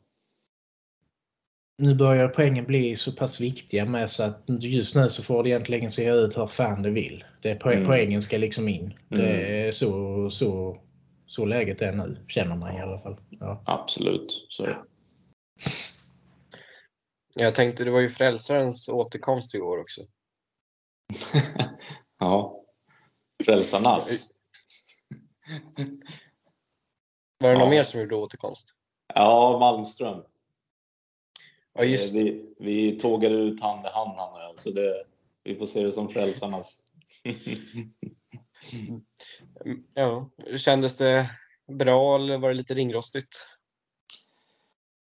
[1.78, 5.48] Nu börjar poängen bli så pass viktiga med så att just nu så får det
[5.48, 7.24] egentligen se ut hur fan det vill.
[7.42, 7.86] Det poäng, Mm.
[7.88, 8.94] Poängen ska liksom in.
[9.08, 9.66] Det Mm.
[9.68, 10.76] är så, så,
[11.26, 13.16] så läget är nu, känner man i alla fall.
[13.30, 13.62] Ja.
[13.66, 14.78] Absolut, så är det.
[17.40, 20.00] Jag tänkte, det var ju frälsarens återkomst igår också.
[22.18, 22.64] ja.
[23.44, 24.28] Frälsarnas.
[27.38, 27.58] Var det Ja.
[27.58, 28.74] någon mer som gjorde återkomst?
[29.14, 30.22] Ja, Malmström.
[31.72, 32.22] Ja, just det.
[32.22, 35.04] Vi, vi tågade ut hand i hand han och jag, så det,
[35.42, 36.82] vi får se det som frälsarnas.
[39.94, 41.30] Ja, kändes det
[41.68, 43.46] bra eller var det lite ringrostigt?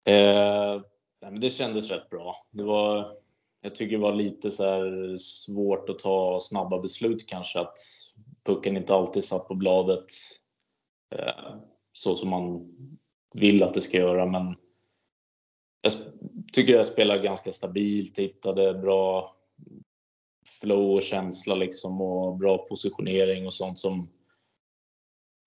[0.04, 0.82] eh,
[1.22, 2.36] nej, men det kändes rätt bra.
[2.50, 3.16] Det var,
[3.60, 7.78] jag tycker det var lite så här svårt att ta snabba beslut kanske, att
[8.44, 10.10] pucken inte alltid satt på bladet
[11.14, 11.54] eh,
[11.92, 12.74] så som man
[13.40, 14.26] vill att det ska göra.
[14.26, 14.56] Men
[15.82, 15.92] jag
[16.52, 19.30] tycker jag spelar ganska stabilt, hittade bra
[20.60, 24.08] flow och känsla liksom och bra positionering och sånt som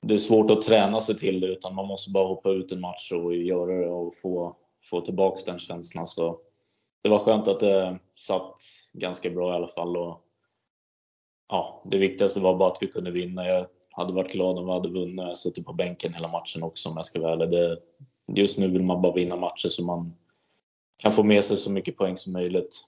[0.07, 2.81] det är svårt att träna sig till det utan man måste bara hoppa ut en
[2.81, 6.07] match och göra det och få, få tillbaks den känslan.
[6.07, 6.39] Så
[7.03, 8.59] det var skönt att det satt
[8.93, 9.97] ganska bra i alla fall.
[9.97, 10.21] Och,
[11.49, 13.47] ja, det viktigaste var bara att vi kunde vinna.
[13.47, 15.17] Jag hade varit glad om vi hade vunnit.
[15.17, 17.49] Jag suttit på bänken hela matchen också om jag ska vara ärlig.
[17.49, 17.77] Det,
[18.27, 20.13] just nu vill man bara vinna matcher så man
[20.97, 22.85] kan få med sig så mycket poäng som möjligt.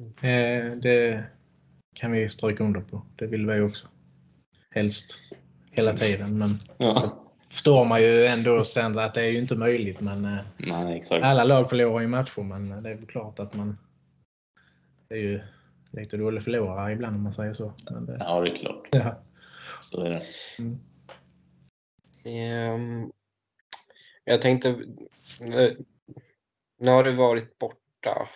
[0.00, 1.24] Eh, det
[1.94, 3.02] kan vi stryka under på.
[3.16, 3.88] Det vill vi också.
[4.70, 5.14] Helst
[5.70, 6.38] hela tiden.
[6.38, 7.27] Men Ja.
[7.50, 10.00] Förstår man ju ändå sen att det är ju inte möjligt.
[10.00, 11.22] Men eh, Nej, exakt.
[11.22, 12.42] alla lag förlorar ju matcher.
[12.42, 13.78] Men det är klart att man...
[15.08, 15.40] Det är ju
[15.90, 17.72] lite dålig förlorare ibland om man säger så.
[17.90, 18.88] Men det, Ja, det är klart.
[18.90, 19.22] ja.
[19.80, 20.22] Så är det.
[20.58, 20.78] Mm.
[22.26, 23.12] Ehm,
[24.24, 24.68] jag tänkte,
[25.40, 25.72] eh,
[26.78, 28.28] nu har du varit borta,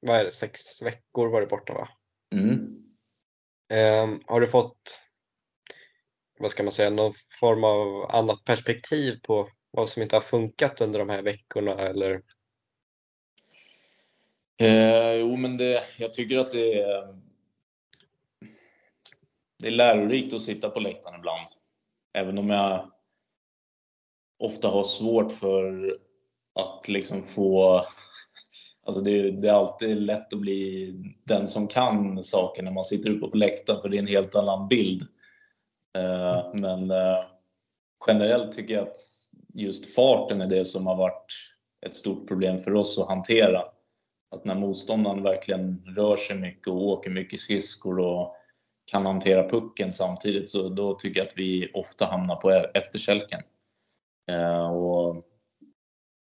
[0.00, 1.88] vad är det, sex veckor var du borta va?
[2.34, 2.82] Mm.
[3.72, 5.00] Ehm, har du fått,
[6.38, 10.80] vad ska man säga, någon form av annat perspektiv på vad som inte har funkat
[10.80, 12.22] under de här veckorna eller?
[14.60, 17.18] Eh, jo, men det, jag tycker att det är...
[19.58, 21.46] det är lärorikt att sitta på läktaren ibland.
[22.14, 22.90] Även om jag
[24.38, 25.96] ofta har svårt för
[26.54, 27.84] att liksom få...
[28.82, 30.92] Alltså det, det, är alltid lätt att bli
[31.24, 34.34] den som kan saker när man sitter uppe på läktaren för det är en helt
[34.34, 35.06] annan bild.
[35.96, 37.24] Eh, men eh,
[38.06, 38.96] generellt tycker jag att
[39.54, 41.32] just farten är det som har varit
[41.86, 43.62] ett stort problem för oss att hantera.
[44.30, 48.36] Att när motståndaren verkligen rör sig mycket och åker mycket skridskor och
[48.90, 53.40] kan hantera pucken samtidigt så då tycker jag att vi ofta hamnar på e- efterkälken.
[54.30, 55.26] Eh, och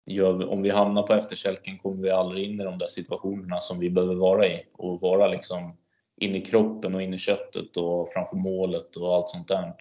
[0.06, 3.80] gör, om vi hamnar på efterkälken kommer vi aldrig in i de där situationerna som
[3.80, 5.78] vi behöver vara i och vara liksom
[6.18, 9.74] in i kroppen och in i köttet och framför målet och allt sånt där.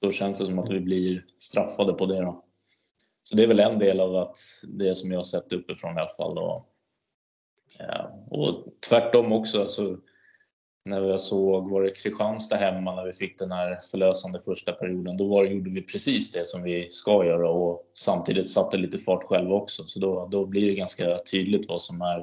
[0.00, 2.44] Då känns det som att vi blir straffade på det då.
[3.22, 6.00] Så det är väl en del av att det som jag har sett uppifrån i
[6.00, 6.38] alla fall.
[6.38, 6.66] Och,
[7.78, 9.60] ja, och tvärtom också.
[9.60, 9.96] Alltså,
[10.84, 15.16] när jag såg, var det Kristianstad hemma när vi fick den här förlösande första perioden,
[15.16, 19.24] då var, gjorde vi precis det som vi ska göra och samtidigt satte lite fart
[19.24, 19.84] själva också.
[19.84, 22.18] Så då, då blir det ganska tydligt vad som är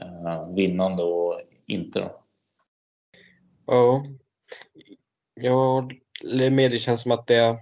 [0.00, 2.00] eh, vinnande och inte.
[2.00, 2.25] Då.
[3.66, 4.04] Ja,
[5.34, 6.70] jag håller med.
[6.70, 7.58] Det känns som att det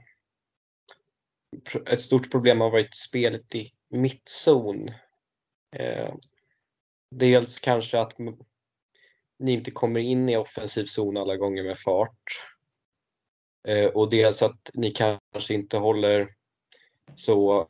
[1.87, 4.89] ett stort problem har varit spelet i mittzon.
[5.77, 6.15] Eh,
[7.11, 8.13] dels kanske att
[9.39, 12.23] ni inte kommer in i offensiv zon alla gånger med fart.
[13.69, 16.29] Eh, och dels att ni kanske inte håller
[17.17, 17.67] så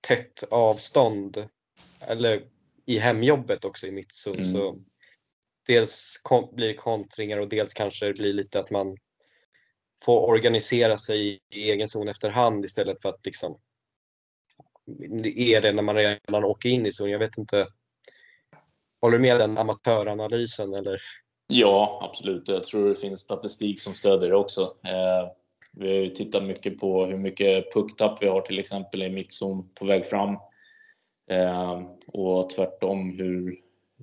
[0.00, 1.48] tätt avstånd
[2.00, 2.48] eller
[2.86, 4.34] i hemjobbet också i mittzon.
[4.34, 4.52] Mm.
[4.52, 4.78] Så
[5.66, 6.20] dels
[6.52, 8.96] blir det kontringar och dels kanske det blir lite att man
[10.04, 13.58] får organisera sig i egen zon efterhand istället för att liksom
[15.36, 17.10] är det när man redan åker in i zon.
[17.10, 17.66] Jag vet inte.
[19.00, 21.00] Håller du med den amatöranalysen eller?
[21.46, 22.48] Ja, absolut.
[22.48, 24.62] Jag tror det finns statistik som stöder det också.
[24.62, 25.32] Eh,
[25.72, 29.68] vi har ju tittat mycket på hur mycket pucktapp vi har till exempel i mittzon
[29.74, 30.36] på väg fram.
[31.30, 33.60] Eh, och tvärtom hur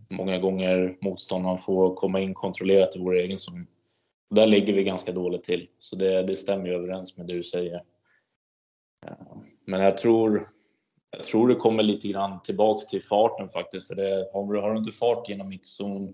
[0.10, 3.68] många gånger motståndaren får komma in kontrollerat i vår egen zon.
[4.30, 7.44] Där ligger vi ganska dåligt till, så det, det stämmer ju överens med det du
[7.44, 7.82] säger.
[9.66, 10.48] Men jag tror,
[11.12, 14.74] jag tror det kommer lite grann tillbaks till farten faktiskt, för det, har, du, har
[14.74, 16.14] du inte fart genom mittzon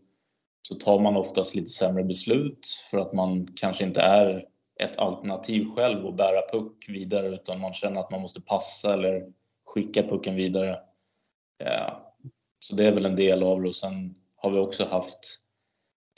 [0.68, 4.48] så tar man oftast lite sämre beslut för att man kanske inte är
[4.80, 9.34] ett alternativ själv att bära puck vidare utan man känner att man måste passa eller
[9.66, 10.80] skicka pucken vidare.
[11.58, 12.05] Ja.
[12.60, 15.39] Så det är väl en del av det och sen har vi också haft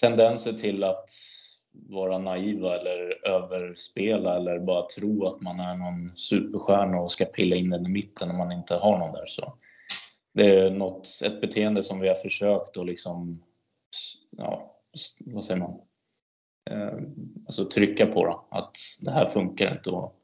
[0.02, 1.10] tendenser till att
[1.72, 7.56] vara naiva eller överspela eller bara tro att man är någon superstjärna och ska pilla
[7.56, 9.26] in den i mitten när man inte har någon där.
[9.26, 9.58] Så
[10.34, 13.44] det är något, ett beteende som vi har försökt att liksom,
[14.30, 14.76] ja,
[15.26, 15.80] vad säger man?
[16.70, 17.00] Eh,
[17.46, 19.90] alltså trycka på då, att det här funkar inte.
[19.90, 20.16] Och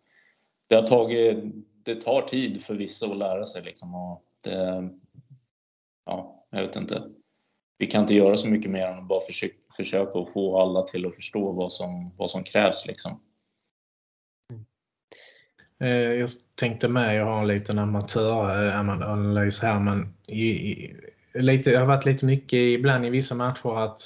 [0.68, 1.38] det har tagit,
[1.84, 4.90] det tar tid för vissa att lära sig liksom och det,
[6.06, 7.04] ja, jag vet inte
[7.84, 10.82] vi kan inte göra så mycket mer än att bara försöka, försöka att få alla
[10.82, 12.86] till att förstå vad som, vad som krävs.
[12.88, 13.20] Liksom.
[14.52, 14.66] Mm.
[15.80, 20.96] Eh, jag tänkte med, jag har en liten amatöranalys eh, här, men i, i,
[21.34, 24.00] lite, det har varit lite mycket ibland i vissa matcher att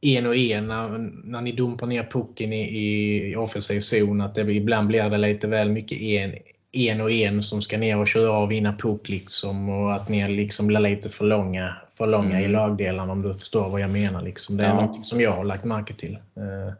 [0.00, 0.88] en och en när,
[1.24, 5.48] när ni dumpar ner pucken i, i offensiv zon, att det, ibland blir det lite
[5.48, 6.34] väl mycket en,
[6.72, 10.28] en och en som ska ner och köra och vinna puck liksom och att ni
[10.28, 12.44] liksom blir lite för långa, för långa mm.
[12.44, 14.22] i lagdelarna om du förstår vad jag menar.
[14.22, 14.56] Liksom.
[14.56, 14.80] Det är ja.
[14.80, 16.18] något som jag har lagt märke till.
[16.36, 16.72] Uh,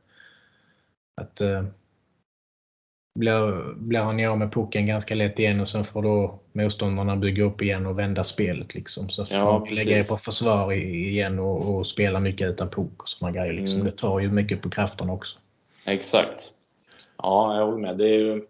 [1.20, 1.64] att uh,
[3.18, 7.44] blir, blir han av med pucken ganska lätt igen och sen får då motståndarna bygga
[7.44, 8.74] upp igen och vända spelet.
[8.74, 9.08] Liksom.
[9.08, 13.02] Så får ja, vi lägga er på försvar igen och, och, spela mycket utan puck
[13.02, 13.52] och sådana grejer.
[13.52, 13.80] Liksom.
[13.80, 13.90] Mm.
[13.90, 15.38] Det tar ju mycket på kraften också.
[15.86, 16.52] Exakt.
[17.22, 17.98] Ja, jag håller med.
[17.98, 18.42] Det är ju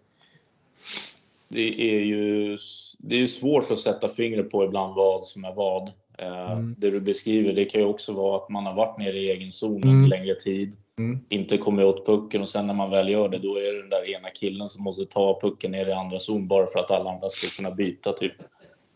[1.51, 2.57] det är ju
[2.99, 5.91] det är svårt att sätta fingret på ibland vad som är vad.
[6.17, 6.75] Eh, mm.
[6.77, 9.51] Det du beskriver, det kan ju också vara att man har varit nere i egen
[9.51, 10.05] zon mm.
[10.05, 11.19] längre tid, mm.
[11.29, 13.89] inte kommit åt pucken och sen när man väl gör det, då är det den
[13.89, 17.11] där ena killen som måste ta pucken ner i andra zon bara för att alla
[17.11, 18.33] andra ska kunna byta typ.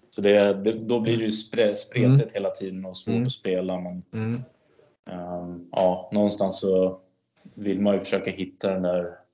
[0.10, 2.34] Så det, det då blir det ju spre, spretigt mm.
[2.34, 3.24] hela tiden och svårt mm.
[3.24, 3.80] att spela.
[3.80, 4.04] Men,
[5.12, 7.00] um, ja, någonstans så
[7.54, 9.25] vill man ju försöka hitta den där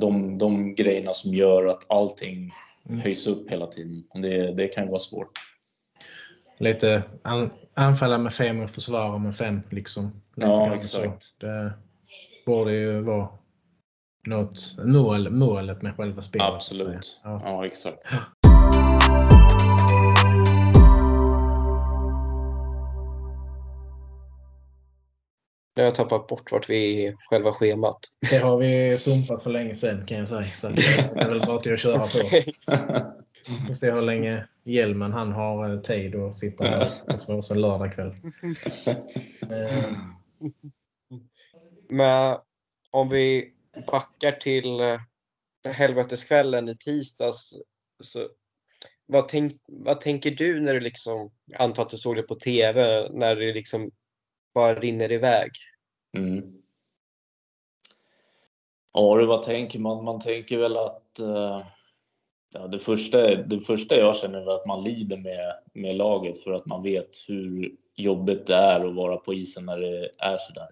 [0.00, 2.54] de, de grejerna som gör att allting
[2.88, 3.00] mm.
[3.00, 4.04] höjs upp hela tiden.
[4.14, 5.38] Det, det kan vara svårt.
[6.58, 9.62] Lite an, anfalla med fem och försvara med fem.
[9.70, 10.22] Liksom.
[10.36, 11.22] Lite ja, exakt.
[11.22, 11.46] Så.
[11.46, 11.72] Det
[12.46, 13.28] borde ju vara
[14.26, 16.48] något mål, målet med själva spelet.
[16.48, 17.20] Absolut.
[17.24, 17.42] Ja.
[17.44, 18.14] ja, exakt.
[25.76, 27.98] Nu har jag tappat bort vart vi är i själva schemat.
[28.30, 30.50] Det har vi sumpat för länge sedan kan jag säga.
[30.50, 30.82] Så det
[31.22, 32.18] är väl bara till att köra på.
[32.30, 37.50] Vi får se hur länge Hjelmen han har eh, tid att sitta här hos oss
[37.50, 38.10] en lördagkväll.
[41.88, 42.36] Men
[42.90, 43.52] om vi
[43.86, 44.98] backar till eh,
[45.72, 47.54] helveteskvällen i tisdags.
[48.02, 48.28] Så
[49.06, 53.08] vad, tänk, vad tänker du när du liksom, antar att du såg det på TV,
[53.10, 53.90] när det liksom
[54.54, 55.50] bara rinner iväg?
[56.16, 56.62] Mm.
[58.92, 60.04] Ja, du, vad tänker man?
[60.04, 61.66] Man tänker väl att eh,
[62.54, 66.52] ja, det, första, det första jag känner är att man lider med, med laget för
[66.52, 70.68] att man vet hur jobbigt det är att vara på isen när det är sådär.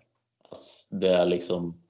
[0.49, 1.83] Alltså, det är liksom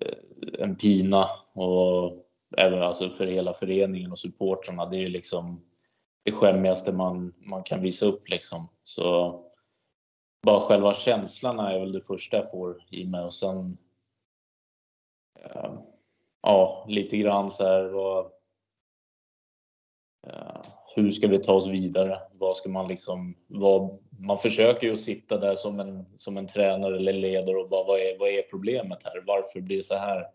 [0.00, 0.18] eh,
[0.58, 2.24] en pina och
[2.56, 4.86] även alltså för hela föreningen och supportrarna.
[4.86, 5.64] Det är ju liksom
[6.24, 8.68] det skämmigaste man, man kan visa upp liksom.
[8.84, 9.40] Så
[10.44, 13.78] bara själva känslan är väl det första jag får i mig och sen
[15.40, 15.74] eh,
[16.42, 18.24] ja, lite grann så här vad,
[20.26, 20.62] eh,
[20.96, 22.18] hur ska vi ta oss vidare?
[22.32, 26.46] Vad ska man liksom, vad, man försöker ju att sitta där som en, som en
[26.46, 29.22] tränare eller ledare och bara vad är, vad är problemet här?
[29.26, 30.26] Varför blir det så här?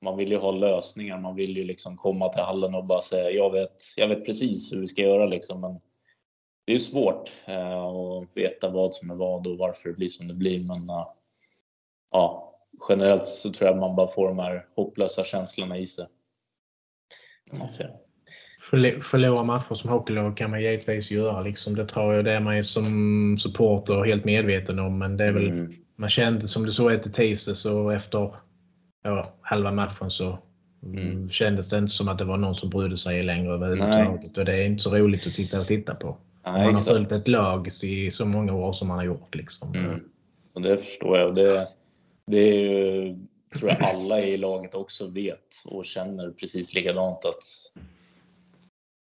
[0.00, 1.18] Man vill ju ha lösningar.
[1.18, 4.72] Man vill ju liksom komma till hallen och bara säga jag vet, jag vet precis
[4.72, 5.60] hur vi ska göra liksom.
[5.60, 5.80] Men
[6.68, 10.28] det är svårt eh, att veta vad som är vad och varför det blir som
[10.28, 10.60] det blir.
[10.60, 11.06] Men uh,
[12.12, 12.54] ja,
[12.88, 16.06] generellt så tror jag man bara får de här hopplösa känslorna i sig.
[17.58, 17.90] Man ser.
[18.70, 21.40] Förl- Förlora matcher som hockeylag kan man givetvis göra.
[21.42, 21.74] Liksom.
[21.74, 24.98] Det tror jag det är man ju som supporter helt medveten om.
[24.98, 25.72] Men det är väl, Mm.
[25.96, 28.34] man kände som du såg efter tisdag så efter
[29.04, 30.38] ja, halva matchen så
[30.82, 31.28] Mm.
[31.28, 34.38] kändes det inte som att det var någon som brydde sig längre överhuvudtaget.
[34.38, 36.16] Och det är inte så roligt att titta och titta på.
[36.52, 36.88] Nej, man har exakt.
[36.88, 39.34] följt ett lag i så många år som man har gjort.
[39.34, 39.74] Liksom.
[39.74, 40.10] Mm.
[40.52, 41.34] Och det förstår jag.
[41.34, 41.68] Det,
[42.26, 43.18] det är ju,
[43.58, 47.42] tror jag alla i laget också vet och känner precis likadant att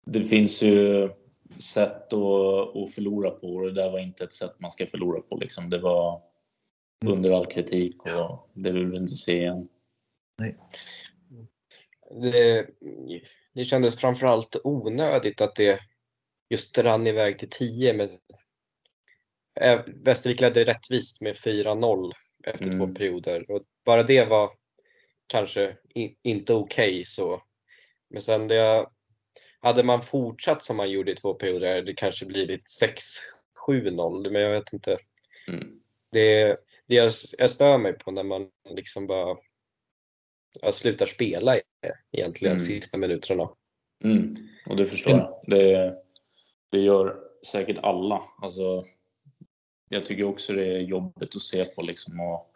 [0.06, 1.10] det finns ju
[1.60, 5.22] sätt att, att förlora på och det där var inte ett sätt man ska förlora
[5.22, 5.38] på.
[5.38, 5.70] Liksom.
[5.70, 6.22] Det var
[7.06, 9.68] under all kritik och det vill vi inte se igen.
[12.22, 12.68] Det,
[13.54, 15.80] det kändes framförallt onödigt att det
[16.50, 17.94] just rann iväg till 10.
[17.94, 18.10] Med,
[19.62, 22.12] Eh, Västervik ledde rättvist med 4-0
[22.44, 22.80] efter Mm.
[22.80, 23.52] två perioder.
[23.52, 24.52] Och bara det var
[25.28, 27.06] kanske i, inte okej.
[27.06, 27.44] så.
[28.10, 28.86] Men sen det,
[29.62, 32.64] hade man fortsatt som man gjorde i två perioder hade det kanske blivit
[33.68, 34.30] 6-7-0.
[34.32, 34.98] Men jag vet inte.
[35.48, 35.80] Mm.
[36.12, 39.38] Det, det jag, jag stör mig på när man liksom bara
[40.62, 41.56] jag slutar spela
[42.12, 42.66] egentligen Mm.
[42.66, 43.50] sista minuterna.
[44.04, 44.36] Mm.
[44.70, 45.42] Och det förstår jag.
[45.48, 45.96] Det,
[46.72, 48.22] det gör säkert alla.
[48.42, 48.84] Alltså,
[49.90, 51.82] jag tycker också det är jobbigt att se på.
[51.82, 52.52] Liksom, och,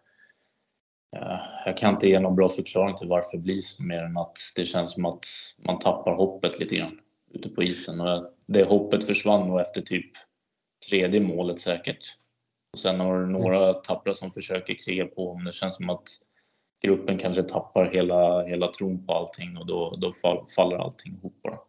[1.12, 4.18] ja, jag kan inte ge någon bra förklaring till varför det blir så, mer än
[4.18, 5.26] att det känns som att
[5.58, 7.00] man tappar hoppet lite grann
[7.32, 8.02] ute på isen.
[8.02, 10.12] Och det hoppet försvann nog efter typ
[10.90, 12.06] tredje målet säkert.
[12.74, 16.08] Och sen har du några tappra som försöker kriga på, men det känns som att
[16.82, 21.42] gruppen kanske tappar hela, hela tron på allting och då, då fall, faller allting ihop
[21.44, 21.60] bara.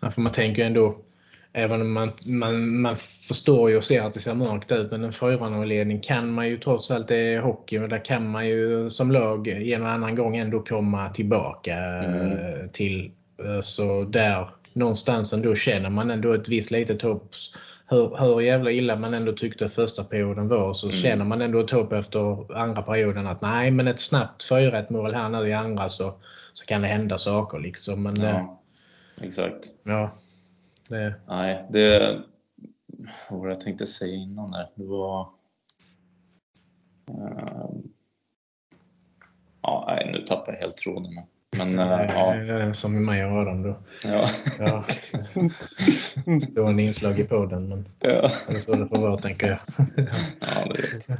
[0.00, 1.04] Ja, för man tänker ändå,
[1.52, 5.04] även om man, man, man förstår ju och ser att det ser mörkt ut, men
[5.04, 8.90] en 4-0-ledning kan man ju trots allt, det är hockey, och där kan man ju
[8.90, 12.32] som lag en och annan gång ändå komma tillbaka Mm.
[12.32, 13.10] eh, till.
[13.44, 17.30] Eh, Så där någonstans ändå känner man ändå ett visst litet hopp.
[17.90, 20.96] Hur, hur jävla illa man ändå tyckte första perioden var så Mm.
[20.96, 25.14] känner man ändå ett hopp efter andra perioden att nej men ett snabbt 4-1 mål
[25.14, 26.14] här nu i andra så,
[26.54, 28.02] så kan det hända saker liksom.
[28.02, 28.28] Men ja.
[28.28, 28.60] Ja,
[29.26, 29.66] exakt.
[29.82, 30.10] ja
[30.88, 32.22] det, Nej, det...
[33.30, 34.70] Vad jag tänkte säga innan där?
[34.74, 35.28] Det var...
[37.10, 37.82] ehm,
[39.62, 41.12] Ja, nej, nu tappar jag helt tråden.
[41.56, 43.76] Men eh, ja, Som i mig och Adam då.
[44.04, 44.26] ja,
[44.58, 44.84] Ja.
[46.50, 49.58] Stående inslag i podden, men ja, det är så det får vara tänker jag.
[50.40, 51.18] ja, det vet jag.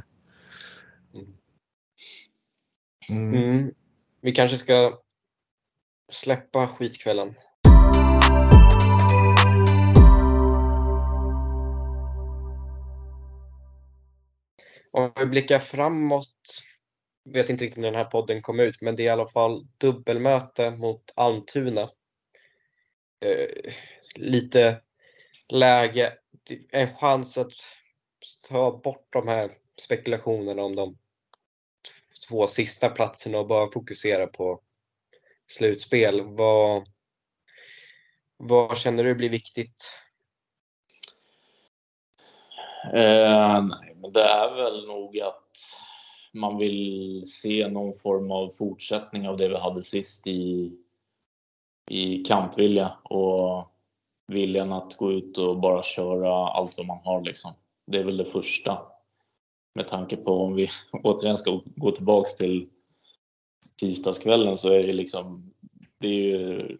[3.11, 3.33] Mm.
[3.33, 3.73] Mm.
[4.21, 4.99] Vi kanske ska
[6.11, 7.33] släppa skitkvällen.
[14.91, 16.63] Om vi blickar framåt,
[17.33, 19.67] vet inte riktigt när den här podden kom ut, men det är i alla fall
[19.77, 21.81] dubbelmöte mot Almtuna.
[23.25, 23.71] Eh,
[24.15, 24.81] lite
[25.49, 26.13] läge,
[26.71, 27.53] en chans att
[28.49, 30.97] ta bort de här spekulationerna om de
[32.29, 34.61] två sista platserna och bara fokusera på
[35.47, 36.21] slutspel.
[36.21, 36.87] Vad,
[38.37, 39.99] vad känner du blir viktigt?
[42.85, 45.51] Eh, nej, men det är väl nog att
[46.33, 50.71] man vill se någon form av fortsättning av det vi hade sist i,
[51.89, 53.67] i kampvilja och
[54.27, 57.53] viljan att gå ut och bara köra allt vad man har liksom.
[57.87, 58.81] Det är väl det första.
[59.75, 60.67] Med tanke på om vi
[61.03, 62.69] återigen ska gå tillbaks till
[63.79, 65.53] tisdagskvällen så är det liksom,
[65.99, 66.77] det är ju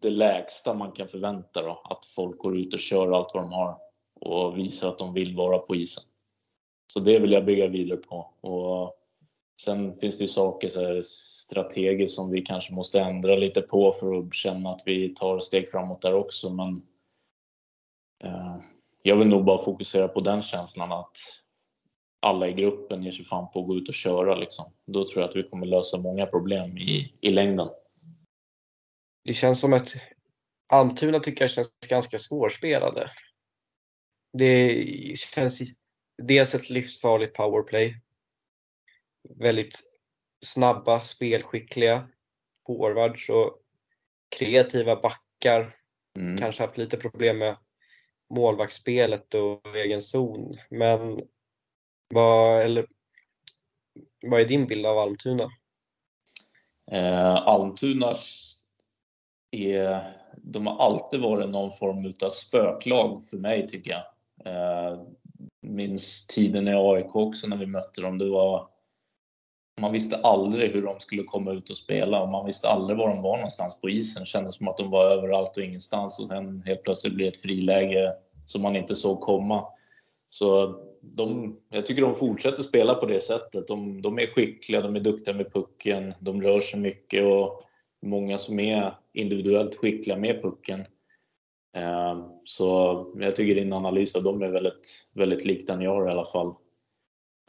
[0.00, 3.52] det lägsta man kan förvänta då, att folk går ut och kör allt vad de
[3.52, 3.85] har
[4.20, 6.04] och visar att de vill vara på isen.
[6.92, 8.16] Så det vill jag bygga vidare på.
[8.40, 8.96] Och
[9.62, 13.92] sen finns det ju saker så här strategiskt som vi kanske måste ändra lite på
[13.92, 16.50] för att känna att vi tar steg framåt där också.
[16.50, 16.82] Men
[18.24, 18.56] eh,
[19.02, 21.16] jag vill nog bara fokusera på den känslan att
[22.20, 24.72] alla i gruppen ger sig fan på att gå ut och köra liksom.
[24.86, 27.68] Då tror jag att vi kommer lösa många problem i, i längden.
[29.24, 29.94] Det känns som att
[30.72, 33.08] Almtuna tycker jag känns ganska svårspelade.
[34.38, 35.60] Det känns
[36.22, 38.00] dels ett livsfarligt powerplay.
[39.38, 39.80] Väldigt
[40.44, 42.08] snabba, spelskickliga
[42.66, 43.62] forwards och
[44.38, 45.76] kreativa backar.
[46.18, 46.36] Mm.
[46.36, 47.56] Kanske haft lite problem med
[48.34, 50.56] målvaktsspelet och egen zon.
[50.70, 51.20] Men
[52.14, 52.84] vad, eller,
[54.26, 55.48] vad är din bild av Almtuna?
[56.92, 58.52] Eh, Almtunas
[59.50, 64.04] är, de har alltid varit någon form av spöklag för mig tycker jag.
[64.46, 65.00] Eh,
[65.62, 68.18] minns tiden i AIK också när vi mötte dem.
[68.18, 68.68] Det var,
[69.80, 73.08] man visste aldrig hur de skulle komma ut och spela och man visste aldrig var
[73.08, 74.22] de var någonstans på isen.
[74.22, 77.36] Det kändes som att de var överallt och ingenstans och sen helt plötsligt blev det
[77.36, 78.12] ett friläge
[78.46, 79.64] som man inte såg komma.
[80.28, 83.68] Så de, jag tycker de fortsätter spela på det sättet.
[83.68, 87.62] De, de är skickliga, de är duktiga med pucken, de rör sig mycket och
[88.02, 90.84] många som är individuellt skickliga med pucken.
[91.76, 92.66] Ehm, så
[93.16, 96.24] jag tycker din analys av dem är väldigt, väldigt lik den jag har i alla
[96.24, 96.54] fall.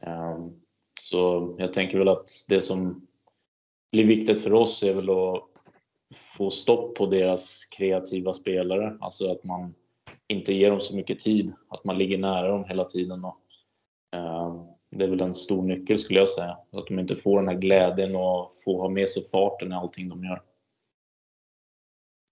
[0.02, 0.52] Ehm,
[1.00, 3.08] så jag tänker väl att det som
[3.92, 5.44] blir viktigt för oss är väl att
[6.16, 8.98] få stopp på deras kreativa spelare.
[9.02, 9.74] Alltså att man
[10.28, 13.26] inte ger dem så mycket tid, att man ligger nära dem hela tiden.
[13.26, 13.38] Och,
[14.12, 16.58] ehm, det är väl en stor nyckel skulle jag säga.
[16.72, 20.10] Att de inte får den här glädjen och får ha med sig farten i allting
[20.10, 20.42] de gör.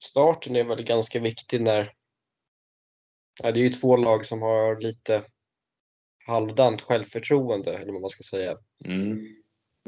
[0.06, 1.91] Starten är väl ganska viktig när...
[3.43, 5.24] Ja, det är ju två lag som har lite
[6.28, 8.58] halvdant självförtroende, eller vad man ska säga.
[8.86, 9.28] Mm.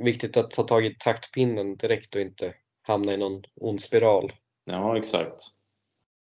[0.02, 4.32] Viktigt att ta tag i taktpinnen direkt och inte hamna i någon ond spiral.
[4.66, 5.42] Ja, exakt.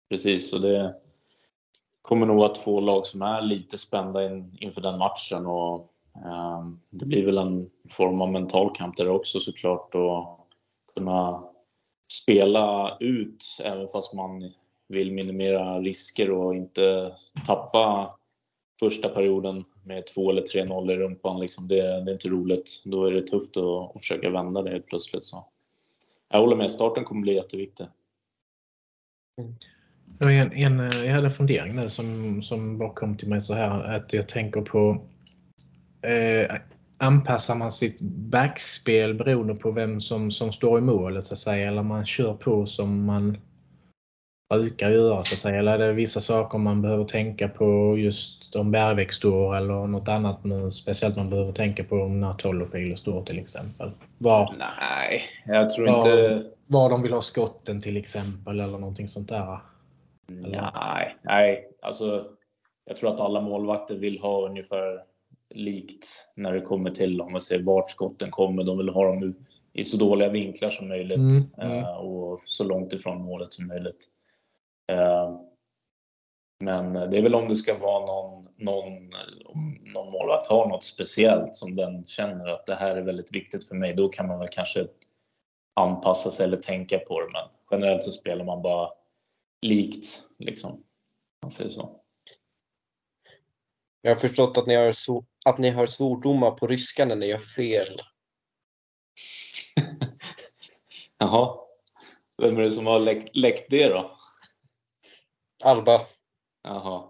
[0.09, 0.95] Precis, och det
[2.01, 6.67] kommer nog vara två lag som är lite spända in, inför den matchen och eh,
[6.89, 10.47] det blir väl en form av mental kamp där också såklart och
[10.93, 11.43] kunna
[12.11, 14.51] spela ut även fast man
[14.87, 18.13] vill minimera risker och inte tappa
[18.79, 21.39] första perioden med 2 eller 3-0 i rumpan.
[21.39, 22.81] Liksom det, det är inte roligt.
[22.85, 25.23] Då är det tufft att, att försöka vända det helt plötsligt.
[25.23, 25.45] Så.
[26.29, 27.87] Jag håller med, starten kommer bli jätteviktig.
[30.19, 33.53] Jag, en, en, jag hade en fundering nu som, som bara kom till mig så
[33.53, 35.01] här att jag tänker på
[36.01, 36.55] eh,
[36.97, 41.67] anpassar man sitt backspel beroende på vem som, som står i målet så att säga
[41.67, 43.37] eller man kör på som man
[44.49, 48.55] brukar göra så att säga eller är det vissa saker man behöver tänka på just
[48.55, 52.95] om Bergvik står eller något annat nu, speciellt man behöver tänka på om när Tolopilo
[52.95, 53.91] står till exempel?
[54.17, 56.43] Var, Nej, jag tror var, inte...
[56.67, 59.59] var de vill ha skotten till exempel eller någonting sånt där?
[60.27, 62.25] Nej, nej, alltså
[62.85, 64.99] jag tror att alla målvakter vill ha ungefär
[65.55, 68.63] likt när det kommer till om man ser vart skotten kommer.
[68.63, 69.35] De vill ha dem
[69.73, 71.83] i så dåliga vinklar som möjligt Mm, mm.
[71.83, 74.07] eh, och så långt ifrån målet som möjligt.
[74.91, 75.39] Eh,
[76.63, 79.09] Men det är väl om det ska vara någon, någon,
[79.93, 83.75] någon målvakt har något speciellt som den känner att det här är väldigt viktigt för
[83.75, 83.93] mig.
[83.93, 84.87] Då kan man väl kanske
[85.79, 87.29] anpassa sig eller tänka på det.
[87.31, 88.89] Men generellt så spelar man bara
[89.61, 90.71] likt liksom.
[90.71, 90.83] om
[91.41, 92.01] Man säger så.
[94.01, 97.25] Jag har förstått att ni har, so- att ni har svordomar på ryska när ni
[97.25, 97.97] gör fel.
[101.17, 101.57] Jaha.
[102.41, 104.17] Vem är det som har läckt, läckt det då?
[105.63, 106.01] Alba.
[106.63, 107.09] Jaha.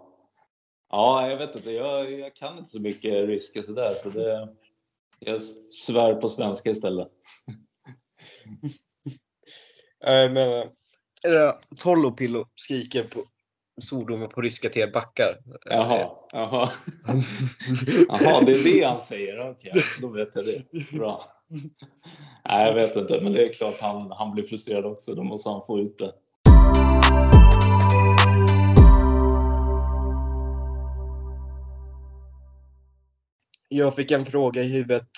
[0.90, 1.72] Ja, jag vet inte.
[1.72, 3.94] Jag, jag kan inte så mycket ryska sådär.
[3.94, 4.56] Så det,
[5.18, 7.08] jag svär på svenska istället.
[10.00, 10.68] Jag menar,
[11.24, 13.24] eller Tollopillo skriker på
[13.80, 15.38] svordomar på ryska till er backar.
[15.70, 16.10] Jaha.
[16.32, 16.70] Jaha.
[18.08, 19.50] Jaha, det är det han säger.
[19.50, 20.62] Okej, då vet jag det.
[20.96, 21.24] Bra.
[22.48, 23.20] Nej, jag vet inte.
[23.20, 25.14] Men det är klart han, han blir frustrerad också.
[25.14, 26.12] Då måste han få ut det.
[33.68, 35.08] Jag fick en fråga i huvudet,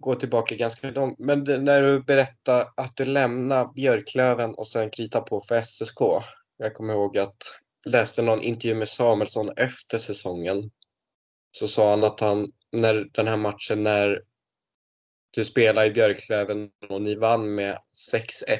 [0.00, 5.24] går tillbaka ganska långt, men när du berättade att du lämnade Björklöven och sen kritade
[5.24, 6.00] på för SSK.
[6.62, 7.36] Jag kommer ihåg att
[7.84, 10.70] jag läste någon intervju med Samuelsson efter säsongen.
[11.50, 14.22] Så sa han att han, när den här matchen när
[15.30, 17.78] du spelade i Björklöven och ni vann med
[18.12, 18.58] 6-1.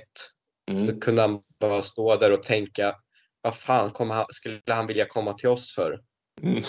[0.70, 0.86] Mm.
[0.86, 2.96] Då kunde han bara stå där och tänka,
[3.42, 6.00] vad fan han, skulle han vilja komma till oss för?
[6.42, 6.62] Mm.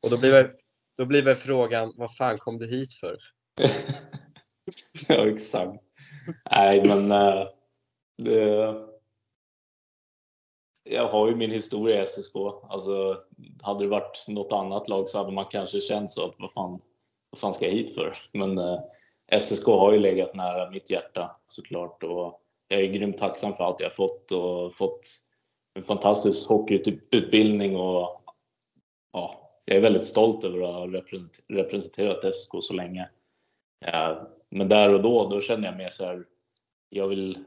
[0.00, 0.50] Och då blir, väl,
[0.96, 3.16] då blir väl frågan, vad fan kom du hit för?
[5.08, 5.82] ja, exakt.
[6.50, 7.46] Nej, men äh,
[8.18, 8.91] det,
[10.92, 12.36] jag har ju min historia i SSK.
[12.68, 13.20] Alltså,
[13.62, 16.80] hade det varit något annat lag så hade man kanske känt så att vad fan,
[17.30, 18.14] vad fan ska jag hit för?
[18.32, 18.80] Men eh,
[19.40, 23.80] SSK har ju legat nära mitt hjärta såklart och jag är grymt tacksam för allt
[23.80, 25.00] jag fått och fått
[25.74, 28.22] en fantastisk hockeyutbildning och
[29.12, 30.86] ja, jag är väldigt stolt över att ha
[31.48, 33.08] representerat SSK så länge.
[33.84, 36.24] Eh, men där och då, då känner jag mer så här,
[36.88, 37.38] jag vill,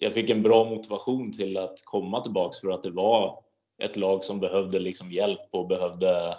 [0.00, 3.44] jag fick en bra motivation till att komma tillbaks för att det var
[3.82, 6.38] ett lag som behövde liksom hjälp och behövde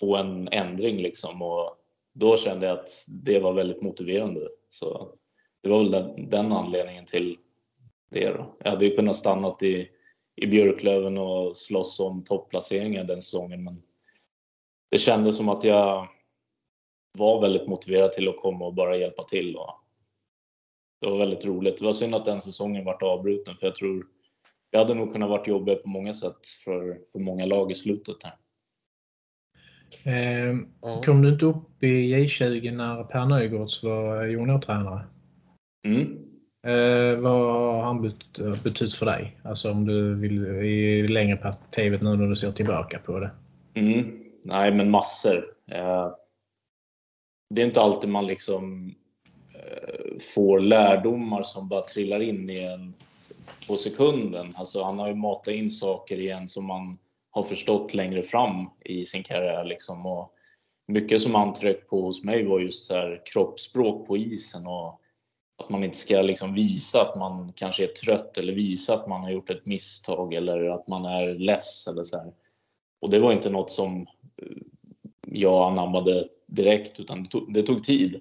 [0.00, 1.76] få en ändring liksom och
[2.12, 4.48] då kände jag att det var väldigt motiverande.
[4.68, 5.08] Så
[5.62, 7.38] det var väl den, den anledningen till
[8.10, 8.30] det.
[8.30, 8.54] Då.
[8.58, 9.88] Jag hade ju kunnat stanna i,
[10.36, 13.82] i Björklöven och slåss om topplaceringar den säsongen, men
[14.90, 16.08] det kändes som att jag
[17.18, 19.56] var väldigt motiverad till att komma och bara hjälpa till.
[19.56, 19.83] Och
[21.04, 21.78] det var väldigt roligt.
[21.78, 24.06] Det var synd att den säsongen vart avbruten, för jag tror
[24.70, 28.16] jag hade nog kunnat varit jobbig på många sätt för, för många lag i slutet.
[28.24, 28.34] Här.
[30.04, 30.56] Eh,
[31.04, 35.00] kom du inte upp i J20 när Per Nygårds var juniortränare?
[35.86, 36.24] Mm.
[36.66, 39.38] Eh, vad har han bet betytt för dig?
[39.42, 43.30] Alltså om du vill i längre perspektivet nu när du ser tillbaka på det.
[43.74, 44.24] Mm.
[44.44, 45.54] Nej, men massor.
[45.70, 46.10] Eh,
[47.50, 48.94] det är inte alltid man liksom
[50.34, 52.94] får lärdomar som bara trillar in i en
[53.68, 54.54] på sekunden.
[54.56, 56.98] Alltså han har ju matat in saker igen som man
[57.30, 59.64] har förstått längre fram i sin karriär.
[59.64, 60.06] Liksom.
[60.06, 60.32] Och
[60.86, 65.00] mycket som han tryckte på hos mig var just så här, kroppsspråk på isen och
[65.62, 69.20] att man inte ska liksom visa att man kanske är trött eller visa att man
[69.20, 72.32] har gjort ett misstag eller att man är less eller så här.
[73.00, 74.06] Och det var inte något som
[75.26, 78.20] jag anammade direkt utan det tog, det tog tid.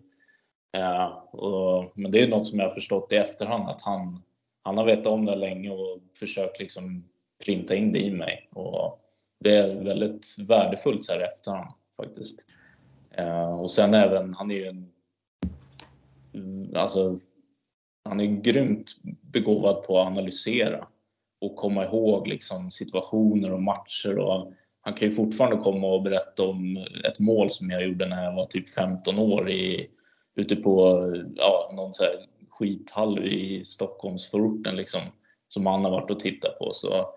[0.74, 4.22] Eh, och, men det är något som jag har förstått i efterhand att han,
[4.64, 7.04] han har vetat om det länge och försökt liksom
[7.46, 8.50] printa in det i mig.
[8.52, 9.00] Och
[9.40, 12.46] det är väldigt värdefullt så här i efterhand faktiskt.
[13.12, 14.94] Eh, och sen även, han är ju en
[16.76, 17.20] alltså,
[18.06, 20.88] han är grymt begåvad på att analysera
[21.42, 26.44] och komma ihåg liksom situationer och matcher och han kan ju fortfarande komma och berätta
[26.44, 29.90] om ett mål som jag gjorde när jag var typ 15 år i,
[30.36, 31.00] ute på
[31.36, 35.02] ja, någon så här skithall i Stockholmsförorten liksom,
[35.48, 36.72] som han har varit och tittat på.
[36.72, 37.14] Så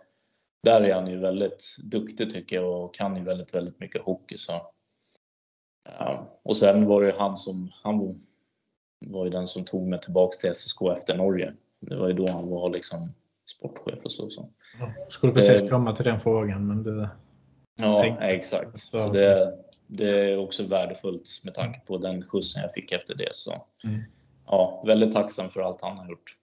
[0.62, 4.38] där är han ju väldigt duktig tycker jag och kan ju väldigt, väldigt mycket hockey.
[4.38, 4.52] Så.
[5.98, 6.26] Ja.
[6.42, 8.14] Och sen var det han som, han
[9.06, 11.54] var ju den som tog mig tillbaks till SSK efter Norge.
[11.80, 13.12] Det var ju då han var liksom
[13.46, 14.30] sportchef och så.
[14.30, 14.48] så.
[14.80, 17.08] Ja, skulle precis eh, komma till den frågan men du
[17.78, 18.78] Ja, exakt.
[18.78, 23.34] Så det, det, är också värdefullt med tanke på den skjutsen jag fick efter det.
[23.34, 24.02] Så mm.
[24.46, 26.36] ja, väldigt tacksam för allt han har gjort.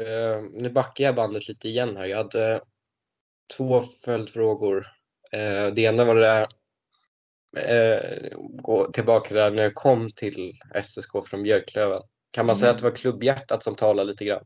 [0.00, 2.04] Uh, nu backar jag bandet lite igen här.
[2.04, 2.60] Jag hade
[3.56, 4.76] två följdfrågor.
[5.34, 6.46] Uh, det ena var det där,
[7.56, 10.52] uh, gå tillbaka där när jag kom till
[10.82, 12.02] SSK från Björklöven.
[12.30, 14.44] Kan man säga att det var klubbhjärtat som talade lite grann?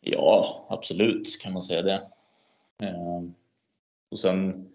[0.00, 2.02] Ja, absolut kan man säga det.
[2.82, 3.34] Ehm,
[4.10, 4.70] och sen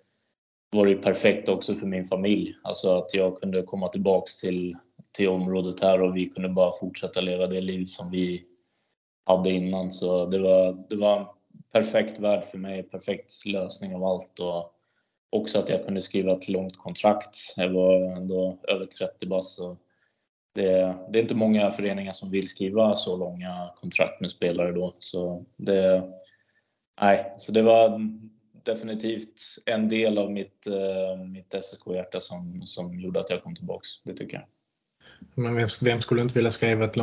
[0.71, 2.55] var det ju perfekt också för min familj.
[2.63, 4.75] Alltså att jag kunde komma tillbaks till,
[5.11, 8.45] till området här och vi kunde bara fortsätta leva det liv som vi
[9.25, 9.91] hade innan.
[9.91, 11.25] Så det var, det var en
[11.71, 14.71] perfekt värld för mig, perfekt lösning av allt och
[15.29, 17.37] också att jag kunde skriva ett långt kontrakt.
[17.57, 19.59] Jag var ändå över 30 bast
[20.55, 24.95] det, det, är inte många föreningar som vill skriva så långa kontrakt med spelare då.
[24.99, 26.03] Så det,
[27.01, 27.99] nej, så det var
[28.63, 33.87] definitivt en del av mitt, uh, mitt SSK-hjärta som, som gjorde att jag kom tillbaks.
[34.03, 34.45] Det tycker jag.
[35.33, 36.95] Men vem skulle inte vilja skriva ett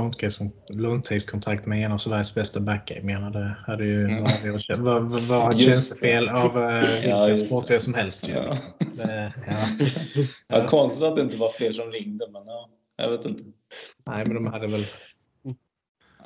[0.68, 2.94] långtidskontrakt med en av Sveriges bästa backar?
[2.94, 4.22] Jag menar, det hade ju mm.
[4.22, 8.28] varit, var, tjänstefel av uh, vilken ja, sportchef som helst.
[8.28, 8.54] Ja.
[8.78, 9.56] Det, ja.
[10.58, 10.66] ja.
[10.66, 12.70] konstigt att det inte var fler som ringde, men ja.
[12.96, 13.44] Jag vet inte.
[14.04, 14.86] Nej, men de hade väl...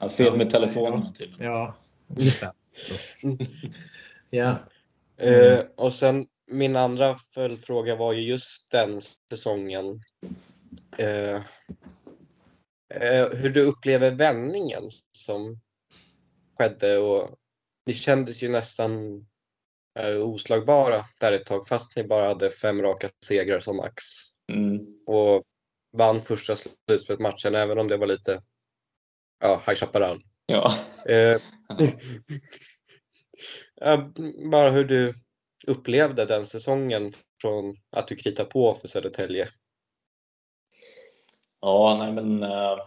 [0.00, 1.46] Ja, fel med telefonen tydligen.
[1.52, 1.76] Ja,
[2.08, 2.52] Ungefär.
[4.30, 4.58] ja.
[5.16, 9.00] Eh, och sen min andra följdfråga var ju just den
[9.30, 10.02] säsongen.
[10.98, 11.36] Eh,
[12.94, 15.60] eh, hur du upplever vändningen som
[16.58, 17.30] skedde och
[17.86, 19.26] ni kändes ju nästan
[20.22, 24.04] oslagbara där ett tag fast ni bara hade fem raka segrar som max.
[24.52, 24.86] Mm.
[25.06, 25.44] Och
[25.96, 28.42] vann första slutspelsmatchen även om det var lite
[29.40, 30.16] ja, High Chaparral.
[30.46, 30.72] Ja.
[31.08, 31.40] Eh,
[33.74, 34.12] ja,
[34.50, 35.14] bara hur du
[35.66, 39.48] upplevde den säsongen från att du kritade på för Södertälje.
[41.60, 42.78] Ja, nej men eh,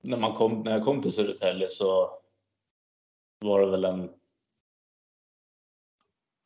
[0.00, 2.20] när, man kom, när jag kom till Södertälje så
[3.38, 4.10] var det väl en...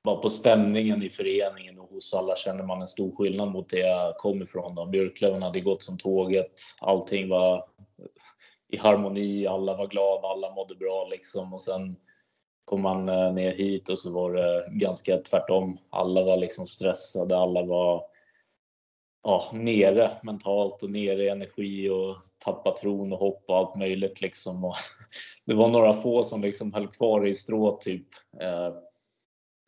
[0.04, 4.16] Bara på stämningen i föreningen hos alla känner man en stor skillnad mot det jag
[4.16, 4.74] kom ifrån.
[4.74, 4.86] Då.
[4.86, 6.52] Björklöven hade gått som tåget.
[6.80, 7.64] Allting var
[8.68, 11.54] i harmoni, alla var glada, alla mådde bra liksom.
[11.54, 11.96] Och sen
[12.64, 15.78] kom man eh, ner hit och så var det ganska tvärtom.
[15.90, 18.04] Alla var liksom stressade, alla var
[19.22, 24.20] ja, nere mentalt och nere i energi och tappa tron och hopp och allt möjligt
[24.20, 24.64] liksom.
[24.64, 24.74] Och
[25.44, 28.06] det var några få som liksom höll kvar i strå typ.
[28.40, 28.74] Eh,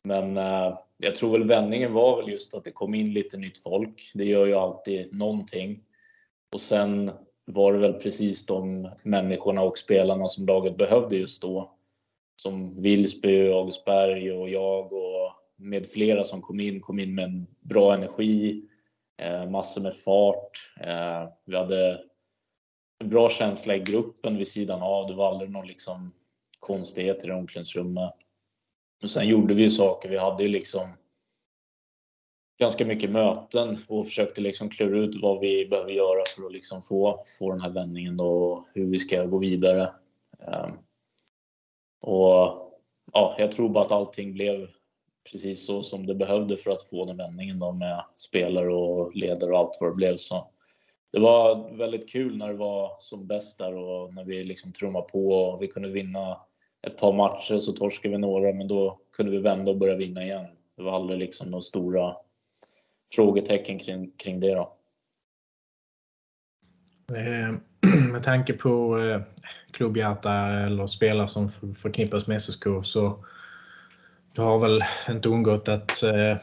[0.03, 3.57] men eh, jag tror väl vändningen var väl just att det kom in lite nytt
[3.57, 4.11] folk.
[4.13, 5.83] Det gör ju alltid någonting.
[6.53, 7.11] Och sen
[7.45, 11.71] var det väl precis de människorna och spelarna som laget behövde just då.
[12.35, 17.47] Som Vilsby, Augustberg och jag och med flera som kom in, kom in med en
[17.59, 18.63] bra energi,
[19.17, 20.73] eh, massor med fart.
[20.81, 22.01] Eh, vi hade
[22.99, 25.07] en bra känsla i gruppen vid sidan av.
[25.07, 26.11] Det var aldrig någon liksom
[26.59, 28.13] konstigheter i omklädningsrummet.
[29.03, 30.09] Och sen gjorde vi saker.
[30.09, 30.89] Vi hade ju liksom
[32.59, 36.81] ganska mycket möten och försökte liksom klura ut vad vi behöver göra för att liksom
[36.81, 39.93] få, få den här vändningen då, och hur vi ska gå vidare.
[40.39, 40.71] Ehm,
[42.01, 42.71] och
[43.13, 44.67] ja, jag tror bara att allting blev
[45.31, 49.51] precis så som det behövde för att få den vändningen då med spelare och ledare
[49.51, 50.17] och allt vad det blev.
[50.17, 50.47] Så
[51.11, 55.05] det var väldigt kul när det var som bäst där och när vi liksom trummade
[55.05, 56.41] på och vi kunde vinna
[56.85, 60.23] ett par matcher så torskade vi några men då kunde vi vända och börja vinna
[60.23, 60.45] igen.
[60.77, 62.15] Det var aldrig liksom några stora
[63.15, 64.75] frågetecken kring, kring det då.
[67.15, 67.55] Eh,
[68.11, 69.21] med tanke på eh,
[69.71, 73.25] klubbhjärta eller spelare som förknippas med SSK så
[74.35, 76.37] det har väl inte undgått att eh,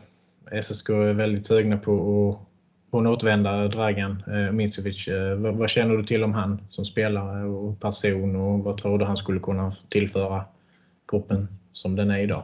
[0.63, 2.52] SSK är väldigt sugna på att
[2.93, 4.35] på en återvändare, Dragan eh,
[5.09, 8.99] Eh, vad, vad, känner du till om han som spelare och person och vad tror
[8.99, 10.45] du han skulle kunna tillföra
[11.11, 12.43] gruppen som den är idag?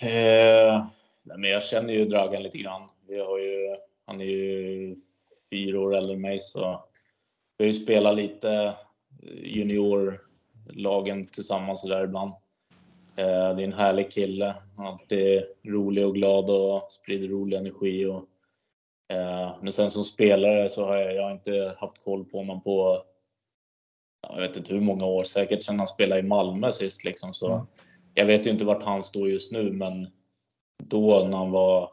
[0.00, 0.86] Eh,
[1.22, 2.82] men jag känner ju Dragan lite grann.
[3.08, 3.76] Vi har ju,
[4.06, 4.96] han är ju
[5.50, 6.84] fyra år äldre än mig så
[7.58, 8.74] vi har ju spelat lite eh,
[9.42, 12.32] juniorlagen tillsammans där ibland.
[13.16, 14.54] Eh, det är en härlig kille.
[14.78, 18.06] Alltid rolig och glad och sprider rolig energi.
[18.06, 18.24] Och,
[19.60, 23.04] men sen som spelare så har jag, jag har inte haft koll på honom på
[24.28, 27.34] jag vet inte hur många år, säkert sedan han spelade i Malmö sist liksom.
[27.34, 27.66] Så mm.
[28.14, 30.08] Jag vet ju inte vart han står just nu, men
[30.84, 31.90] då när han var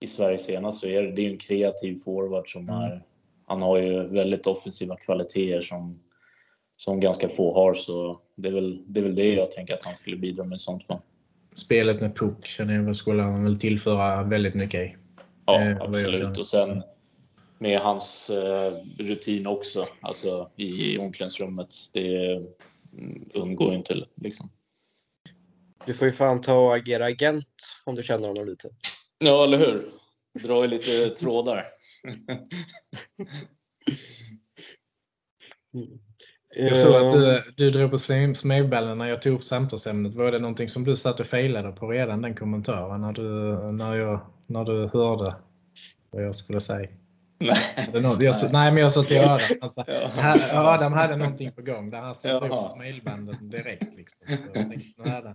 [0.00, 2.82] i Sverige senast så är det, det är en kreativ forward som mm.
[2.82, 3.02] är,
[3.46, 6.00] han har ju väldigt offensiva kvaliteter som,
[6.76, 7.74] som ganska få har.
[7.74, 10.56] Så det är, väl, det är väl det jag tänker att han skulle bidra med
[10.56, 11.00] i sånt fall.
[11.54, 14.96] Spelet med puck känner jag skulle han väl tillföra väldigt mycket i.
[15.46, 16.38] Ja, eh, absolut.
[16.38, 16.82] Och sen
[17.58, 21.68] med hans eh, rutin också, alltså i omklädningsrummet.
[21.92, 22.32] Det
[22.92, 24.50] mm, undgår inte liksom.
[25.84, 27.48] Du får ju fan ta och agera agent
[27.84, 28.68] om du känner honom lite.
[29.18, 29.90] Ja, eller hur?
[30.42, 31.64] Dra i lite trådar.
[36.58, 40.14] Jag såg att du, du drog på smedballen när jag tog upp samtalsämnet.
[40.14, 43.22] Var det någonting som du satt och failade på redan, den kommentaren, när du,
[43.72, 45.34] när jag, när du hörde
[46.10, 46.88] vad jag skulle säga?
[47.38, 47.56] Nej.
[48.02, 48.52] Något, jag, nej.
[48.52, 49.40] nej, men jag sa till Adam.
[49.60, 50.74] Alltså, ja.
[50.74, 53.96] Adam hade någonting på gång där han satte upp smilbanden direkt.
[53.96, 54.26] Liksom.
[54.26, 55.34] Så jag tänkte, nu hade,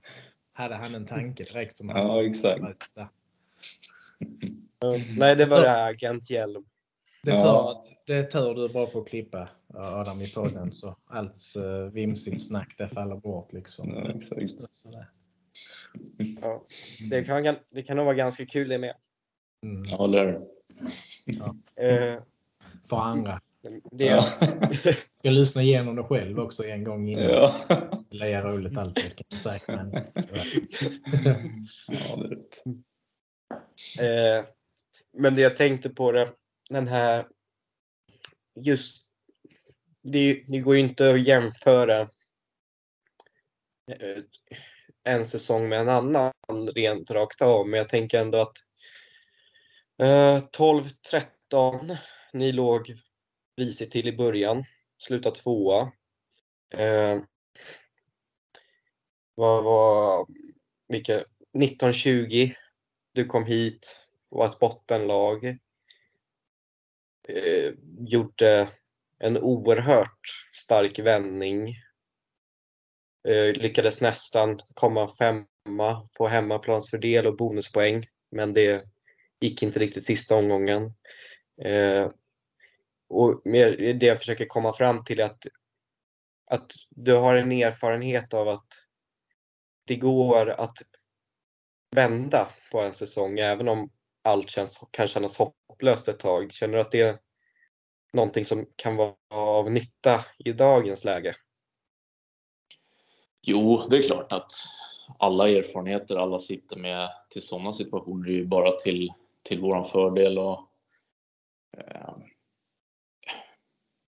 [0.54, 1.76] hade han en tanke direkt.
[1.76, 2.62] Som ja, exakt.
[5.18, 6.66] Nej, det var det här Agent Hjelm.
[7.24, 7.82] Det är ja.
[8.08, 12.48] det tur du är bra på att klippa Adam i podden så allt uh, vimsigt
[12.48, 13.90] snack det faller bort liksom.
[13.90, 14.52] Ja, exakt.
[16.42, 16.66] Ja,
[17.10, 18.96] det, kan, det kan nog vara ganska kul det med.
[19.66, 19.84] Mm.
[19.86, 20.42] Ja, eller
[21.26, 21.56] ja.
[21.82, 22.22] uh,
[22.90, 23.42] För andra.
[23.92, 24.22] Det ja.
[25.16, 27.24] Ska lyssna igenom det själv också en gång innan.
[27.24, 27.56] Ja.
[28.10, 29.60] Det är roligt alltid kan jag säga.
[29.68, 29.94] Men,
[31.88, 32.36] ja, det
[34.02, 34.38] är.
[34.38, 34.46] Eh,
[35.14, 36.30] men det jag tänkte på det,
[36.70, 37.28] den här
[38.56, 39.12] just
[40.04, 42.08] det, det går ju inte att jämföra eh,
[45.04, 46.32] en säsong med en annan
[46.76, 48.58] rent rakt av, men jag tänker ändå att
[50.02, 51.98] eh, 12-13,
[52.34, 52.96] ni låg
[53.58, 54.66] risigt till i början,
[54.98, 55.92] slutade tvåa.
[56.74, 57.20] Eh,
[59.36, 60.28] vad var,
[60.88, 62.52] vilka, 1920,
[63.14, 65.46] du kom hit, var ett bottenlag.
[67.28, 68.70] Eh, gjorde
[69.20, 71.76] en oerhört stark vändning.
[73.28, 78.86] Eh, lyckades nästan komma femma, på hemmaplansfördel och bonuspoäng, men det
[79.42, 80.92] gick inte riktigt sista omgången.
[81.64, 82.10] Eh,
[83.10, 85.44] och det jag försöker komma fram till är att,
[86.52, 88.68] att du har en erfarenhet av att
[89.88, 90.78] det går att
[91.96, 93.92] vända på en säsong även om
[94.24, 96.52] allt känns, kan kännas hopplöst ett tag.
[96.52, 97.18] Känner du att det är
[98.14, 101.36] någonting som kan vara av nytta i dagens läge?
[103.44, 104.52] Jo, det är klart att
[105.20, 109.12] alla erfarenheter alla sitter med till sådana situationer är ju bara till,
[109.44, 110.60] till våran fördel och
[111.78, 112.14] eh,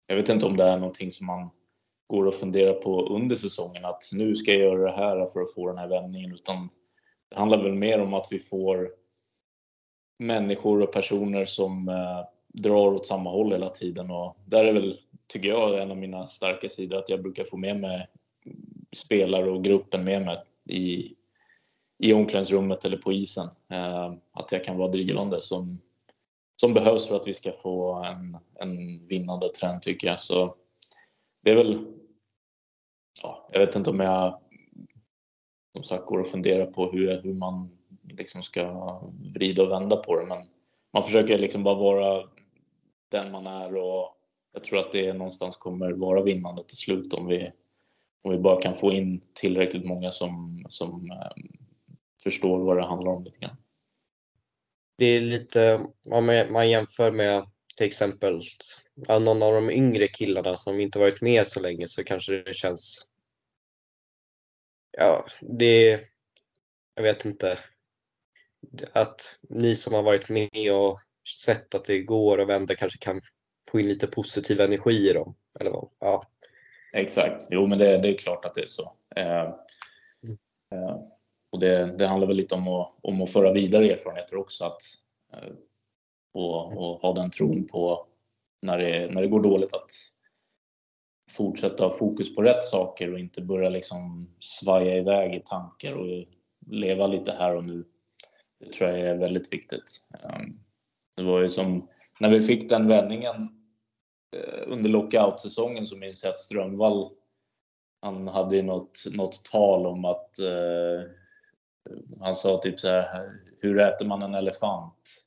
[0.07, 1.51] jag vet inte om det är någonting som man
[2.07, 5.55] går och funderar på under säsongen att nu ska jag göra det här för att
[5.55, 6.69] få den här vändningen utan
[7.29, 8.91] det handlar väl mer om att vi får
[10.19, 14.99] människor och personer som eh, drar åt samma håll hela tiden och där är väl,
[15.27, 18.09] tycker jag, en av mina starka sidor att jag brukar få med mig
[18.97, 21.15] spelare och gruppen med mig i,
[21.99, 23.49] i omklädningsrummet eller på isen.
[23.69, 25.81] Eh, att jag kan vara drivande som,
[26.61, 30.21] som behövs för att vi ska få en, en vinnande trend tycker jag.
[30.21, 30.55] Så
[31.43, 31.87] det är väl,
[33.23, 34.41] ja, jag vet inte om jag
[35.73, 39.01] som sagt går och funderar på hur, hur man liksom ska
[39.35, 40.27] vrida och vända på det.
[40.27, 40.47] Men
[40.93, 42.29] man försöker liksom bara vara
[43.09, 44.17] den man är och
[44.53, 47.53] jag tror att det någonstans kommer vara vinnande till slut om vi,
[48.27, 51.45] om vi bara kan få in tillräckligt många som, som eh,
[52.23, 53.57] förstår vad det handlar om lite grann.
[54.99, 58.43] Det är lite, om man jämför med till exempel
[59.09, 63.07] någon av de yngre killarna som inte varit med så länge så kanske det känns
[64.99, 66.01] ja, det,
[66.95, 67.59] jag vet inte,
[68.93, 70.99] att ni som har varit med och
[71.45, 73.21] sett att det går och vända kanske kan
[73.71, 75.37] få in lite positiv energi i dem.
[75.61, 75.89] Eller vad?
[75.99, 76.23] Ja.
[76.97, 78.93] Exakt, jo men det, det är klart att det är så.
[79.17, 80.39] Eh, mm.
[80.75, 80.97] eh,
[81.53, 84.65] och det, det, handlar väl lite om att, om att föra vidare erfarenheter också.
[84.65, 84.83] Att,
[85.33, 85.53] eh,
[86.35, 88.07] och, och, ha den tron på
[88.63, 89.91] när det, när det går dåligt att
[91.31, 96.25] fortsätta ha fokus på rätt saker och inte börja liksom svaja iväg i tankar och
[96.67, 97.85] leva lite här och nu.
[98.61, 100.09] Det tror jag är väldigt viktigt.
[100.25, 100.53] Ehm,
[101.17, 101.89] det var ju som
[102.21, 103.56] när vi fick den vändningen eh,
[104.37, 107.11] Eh, under lockout-säsongen så minns jag att Strömvall
[108.03, 111.11] han hade något, något tal om att eh,
[112.21, 113.31] han sa typ så här,
[113.61, 115.23] hur äter man en elefant?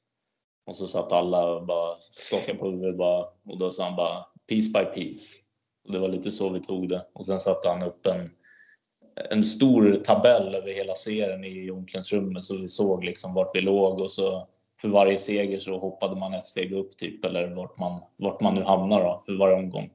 [0.65, 4.25] Och så satt alla och bara skakade på huvudet bara, och då sa han bara
[4.49, 5.35] piece by piece.
[5.85, 7.05] Och det var lite så vi tog det.
[7.13, 8.31] Och sen satte han upp en,
[9.29, 13.99] en stor tabell över hela serien i omklädningsrummet så vi såg liksom vart vi låg
[13.99, 14.47] och så
[14.81, 18.55] för varje seger så hoppade man ett steg upp typ eller vart man, vart man
[18.55, 19.91] nu hamnar då för varje omgång.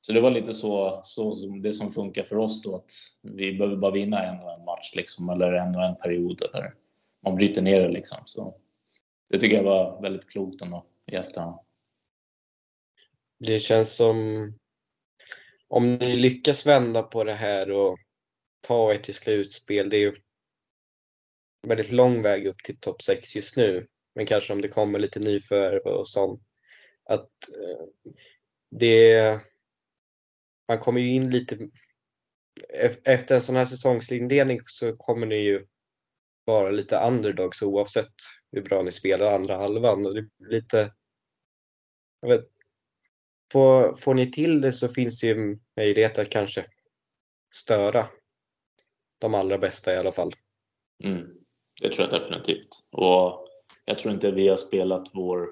[0.00, 2.90] Så det var lite så, så som det som funkar för oss då att
[3.22, 6.74] vi behöver bara vinna en och en match liksom eller en och en period eller
[7.24, 8.18] man bryter ner det liksom.
[8.24, 8.56] Så
[9.30, 11.58] det tycker jag var väldigt klokt ändå i efterhand.
[13.38, 14.16] Det känns som
[15.68, 17.98] om ni lyckas vända på det här och
[18.60, 20.12] ta er till slutspel, det är ju
[21.66, 23.86] väldigt lång väg upp till topp 6 just nu.
[24.18, 26.42] Men kanske om det kommer lite nyförvärv och sånt.
[27.04, 27.86] Att eh,
[28.70, 29.40] det...
[30.68, 31.70] Man kommer ju in lite...
[33.04, 35.66] Efter en sån här säsongsinledning så kommer ni ju
[36.44, 38.14] vara lite underdogs oavsett
[38.52, 40.06] hur bra ni spelar andra halvan.
[40.06, 40.92] Och det blir lite...
[42.20, 42.46] Jag vet,
[43.52, 46.66] får, får ni till det så finns det ju möjlighet att kanske
[47.54, 48.06] störa
[49.18, 50.32] de allra bästa i alla fall.
[51.04, 51.26] Mm,
[51.82, 52.68] det tror jag definitivt.
[52.92, 53.47] Och
[53.88, 55.48] jag tror inte vi har spelat vår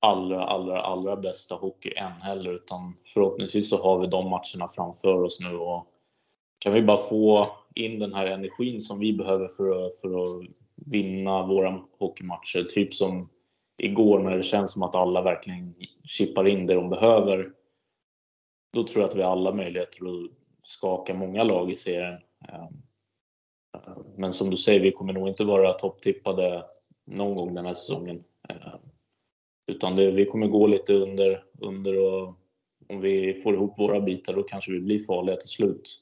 [0.00, 5.22] allra, allra, allra bästa hockey än heller, utan förhoppningsvis så har vi de matcherna framför
[5.22, 5.86] oss nu och
[6.58, 10.46] kan vi bara få in den här energin som vi behöver för att, för att
[10.92, 13.28] vinna våra hockeymatcher, typ som
[13.78, 17.52] igår när det känns som att alla verkligen chippar in det de behöver.
[18.72, 20.30] Då tror jag att vi har alla möjligheter att
[20.62, 22.18] skaka många lag i serien.
[22.48, 22.82] Ehm,
[24.16, 26.64] men som du säger, vi kommer nog inte vara topptippade
[27.10, 28.24] någon gång den här säsongen.
[28.48, 28.74] Eh,
[29.66, 32.34] utan det, vi kommer gå lite under, under och
[32.88, 36.00] om vi får ihop våra bitar då kanske vi blir farliga till slut.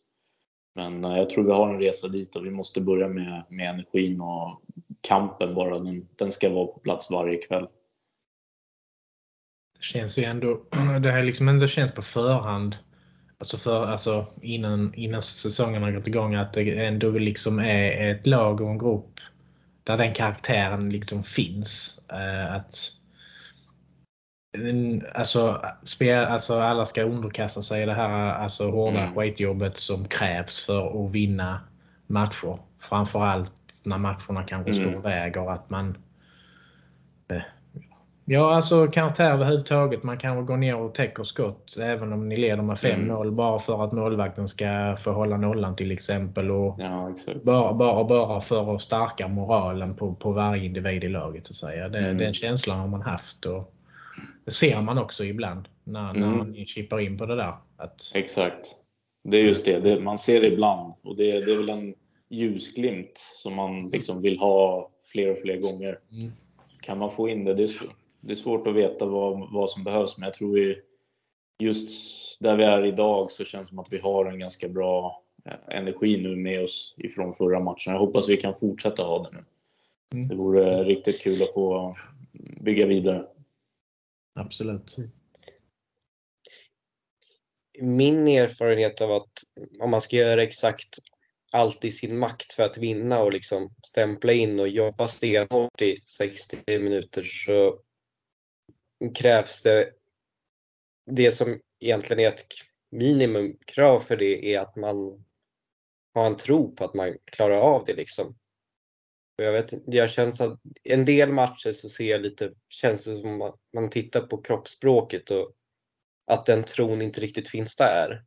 [0.75, 3.71] Men eh, jag tror vi har en resa dit och vi måste börja med, med
[3.71, 4.63] energin och
[5.01, 5.79] kampen bara.
[5.79, 7.69] Den, den ska vara på plats varje kväll.
[9.79, 10.63] Det känns ju ändå,
[11.03, 12.77] det har liksom ändå känt på förhand,
[13.39, 18.27] alltså, för, alltså innan, innan säsongen har gått igång, att det ändå liksom är ett
[18.27, 19.21] lag och en grupp
[19.89, 22.01] där den karaktären liksom finns.
[22.13, 22.75] Eh, att
[25.15, 29.15] Alltså, spel, alltså alla ska underkasta sig det här alltså, hårda mm.
[29.15, 31.61] skitjobbet som krävs för att vinna
[32.07, 32.59] matcher.
[32.81, 33.53] Framförallt
[33.85, 34.75] när matcherna kanske mm.
[34.75, 35.03] står
[35.43, 35.99] och att man...
[38.31, 40.03] Ja, alltså karaktär överhuvudtaget.
[40.03, 43.37] Man kan gå ner och täcka skott även om ni leder med 5-0 mm.
[43.37, 46.51] bara för att målvakten ska få hålla nollan till exempel.
[46.51, 51.47] Och ja, bara, bara, bara för att stärka moralen på, på varje individ i laget.
[51.47, 51.89] Så att säga.
[51.89, 52.19] Det, mm.
[52.19, 53.45] Den känslan har man haft.
[53.45, 53.75] Och,
[54.45, 56.39] det ser man också ibland när, när mm.
[56.39, 57.55] man chippar in på det där.
[57.77, 58.13] Att...
[58.15, 58.67] Exakt.
[59.25, 59.81] Det är just det.
[59.81, 61.95] det man ser det ibland och det, det, är väl en
[62.31, 65.99] ljusglimt som man liksom vill ha fler och fler gånger.
[66.13, 66.33] Mm.
[66.81, 67.55] Kan man få in det?
[67.55, 67.69] Det är,
[68.21, 70.83] det är svårt att veta vad, vad som behövs men jag tror vi
[71.59, 75.23] just där vi är idag så känns det som att vi har en ganska bra
[75.45, 77.93] eh, energi nu med oss ifrån förra matchen.
[77.93, 79.45] Jag hoppas vi kan fortsätta ha det nu.
[80.15, 80.29] Mm.
[80.29, 81.97] Det vore riktigt kul att få
[82.61, 83.27] bygga vidare.
[84.35, 84.97] Absolut.
[87.81, 89.33] Min erfarenhet av att
[89.81, 90.99] om man ska göra exakt
[91.53, 96.03] allt i sin makt för att vinna och liksom stämpla in och jobba stenhårt i
[96.05, 97.81] 60 minuter så
[99.15, 99.93] krävs det
[101.11, 102.45] det som egentligen är ett
[102.91, 105.25] minimumkrav för det är att man
[106.15, 108.39] har en tro på att man klarar av det liksom.
[109.37, 113.43] Jag vet jag känns att en del matcher så ser jag lite, känns det som
[113.43, 115.53] att man tittar på kroppsspråket och
[116.27, 118.25] att den tron inte riktigt finns där.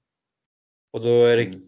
[0.92, 1.62] Och då är det, mm.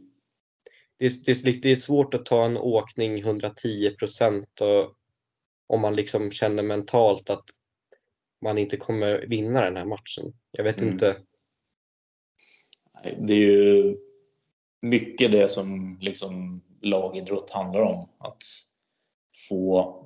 [0.97, 4.61] det, är, det är svårt att ta en åkning 110 procent
[5.67, 7.43] om man liksom känner mentalt att
[8.43, 10.33] man inte kommer vinna den här matchen.
[10.51, 10.93] Jag vet mm.
[10.93, 11.15] inte.
[13.17, 13.97] Det är ju
[14.81, 18.09] mycket det som liksom lagidrott handlar om.
[18.17, 18.43] Att
[19.49, 19.99] få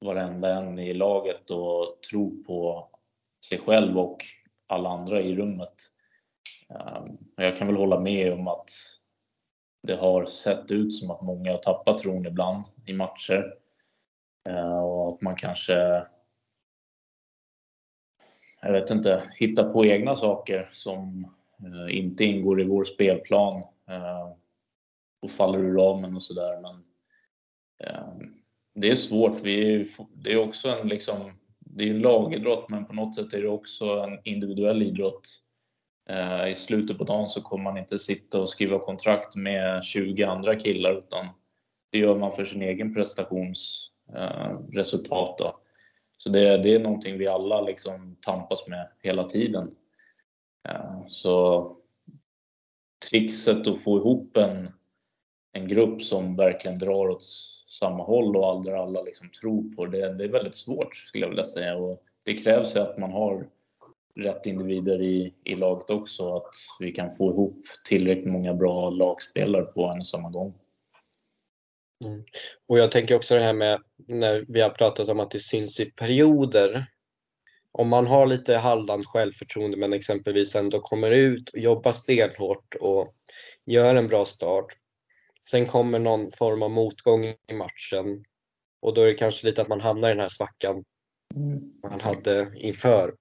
[0.00, 2.88] varenda en i laget att tro på
[3.44, 4.24] sig själv och
[4.66, 5.74] alla andra i rummet.
[6.68, 8.70] Ehm, jag kan väl hålla med om att
[9.82, 13.54] det har sett ut som att många har tappat tron ibland i matcher.
[14.48, 16.06] Ehm, och att man kanske,
[18.64, 21.26] jag vet inte, hitta på egna saker som
[21.58, 24.28] eh, inte ingår i vår spelplan eh,
[25.22, 26.60] och faller ur ramen och sådär.
[26.60, 26.84] Men
[27.84, 28.08] eh,
[28.74, 29.40] det är svårt.
[29.42, 33.42] Vi är, det är också en liksom, det är lagidrott men på något sätt är
[33.42, 35.28] det också en individuell idrott.
[36.08, 40.24] Eh, I slutet på dagen så kommer man inte sitta och skriva kontrakt med 20
[40.24, 41.26] andra killar utan
[41.92, 45.40] det gör man för sin egen prestationsresultat.
[45.40, 45.54] Eh,
[46.24, 49.74] så det, det är någonting vi alla liksom tampas med hela tiden.
[50.68, 51.70] Eh, så
[53.10, 54.72] trixet att få ihop en
[55.54, 57.22] en grupp som verkligen drar åt
[57.68, 60.12] samma håll och alla, alla liksom tror på det.
[60.12, 63.48] Det är väldigt svårt skulle jag vilja säga och det krävs ju att man har
[64.14, 69.64] rätt individer i, i laget också, att vi kan få ihop tillräckligt många bra lagspelare
[69.64, 70.54] på en och samma gång.
[72.04, 72.24] Mm.
[72.68, 75.80] Och jag tänker också det här med när vi har pratat om att det syns
[75.80, 76.86] i perioder.
[77.72, 83.14] Om man har lite halvdant självförtroende men exempelvis ändå kommer ut och jobbar stenhårt och
[83.66, 84.76] gör en bra start
[85.50, 88.24] Sen kommer någon form av motgång i matchen
[88.80, 90.84] och då är det kanske lite att man hamnar i den här svackan
[91.34, 91.60] mm.
[91.82, 93.14] man hade inför.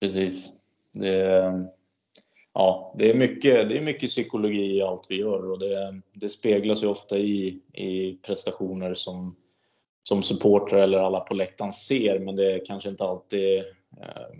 [0.00, 0.50] Precis.
[0.92, 1.68] Det
[2.58, 6.28] ja, det är, mycket, det är mycket psykologi i allt vi gör och det, det
[6.28, 9.36] speglas ju ofta i, i prestationer som,
[10.02, 13.58] som supportrar eller alla på läktaren ser men det är kanske inte alltid
[14.00, 14.38] eh,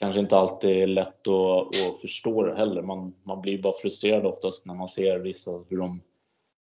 [0.00, 2.82] kanske inte alltid är lätt att, att förstå det heller.
[2.82, 6.02] Man, man blir bara frustrerad oftast när man ser vissa hur de,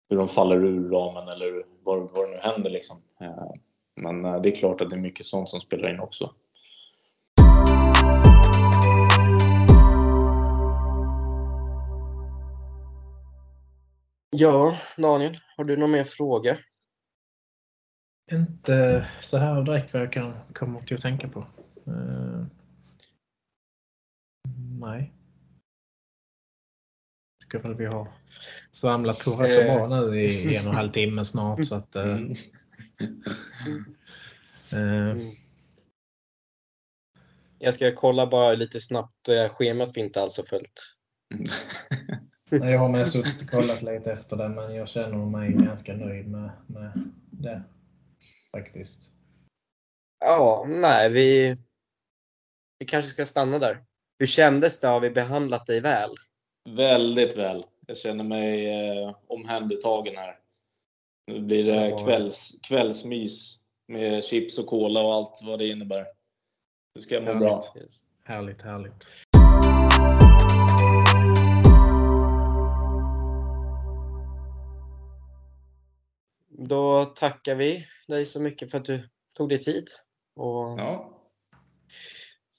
[0.08, 2.70] hur de faller ur ramen eller vad, vad det nu händer.
[2.70, 2.96] Liksom.
[3.20, 3.52] Ehm, eh,
[3.96, 6.34] men det är klart att det är mycket sånt som spelar in också.
[14.36, 16.58] Ja, Daniel, har du någon mer fråga?
[18.32, 21.40] Inte så här direkt vad jag kan komma till att tänka på.
[21.86, 22.46] Eh,
[24.80, 25.12] Nej.
[27.40, 28.12] Tycker väl vi har
[28.72, 31.66] svamlat på rätt så bra nu i en och en halv timme snart.
[31.66, 32.30] Så att, uh,
[34.74, 35.16] uh,
[37.58, 40.96] jag ska kolla bara lite snabbt schemat vi inte alls har följt.
[42.60, 46.30] Jag har med suttit och kollat lite efter det, men jag känner mig ganska nöjd
[46.30, 47.62] med, med det.
[48.56, 49.02] Faktiskt.
[50.24, 51.56] Ja, nej, vi,
[52.78, 53.84] vi kanske ska stanna där.
[54.18, 54.88] Hur kändes det?
[54.88, 56.10] Har vi behandlat dig väl?
[56.70, 57.64] Väldigt väl.
[57.86, 60.38] Jag känner mig eh, omhändertagen här.
[61.26, 66.06] Nu blir det kvälls, kvällsmys med chips och cola och allt vad det innebär.
[66.94, 67.62] Nu ska jag må bra.
[68.24, 69.06] Härligt, härligt.
[76.68, 79.88] Då tackar vi dig så mycket för att du tog dig tid.
[80.36, 81.18] Och Ja.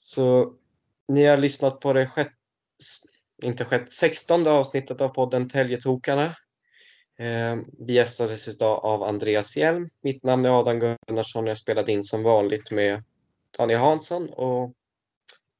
[0.00, 0.54] Så
[1.08, 2.34] ni har lyssnat på det sjätte,
[3.42, 6.24] inte sjätte, sextonde avsnittet av podden Täljetokarna.
[7.18, 7.56] Eh,
[7.86, 9.88] vi gästades idag av Andreas Hjelm.
[10.02, 11.46] Mitt namn är Adam Gunnarsson.
[11.46, 13.04] Jag spelade in som vanligt med
[13.58, 14.72] Daniel Hansson och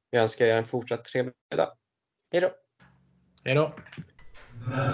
[0.09, 1.69] jag önskar er en fortsatt trevlig dag.
[2.31, 2.51] Hej då!
[3.43, 3.75] Hej då!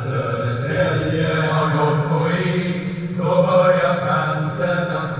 [0.04, 1.52] Södertälje
[3.22, 5.11] Gloria Pansena.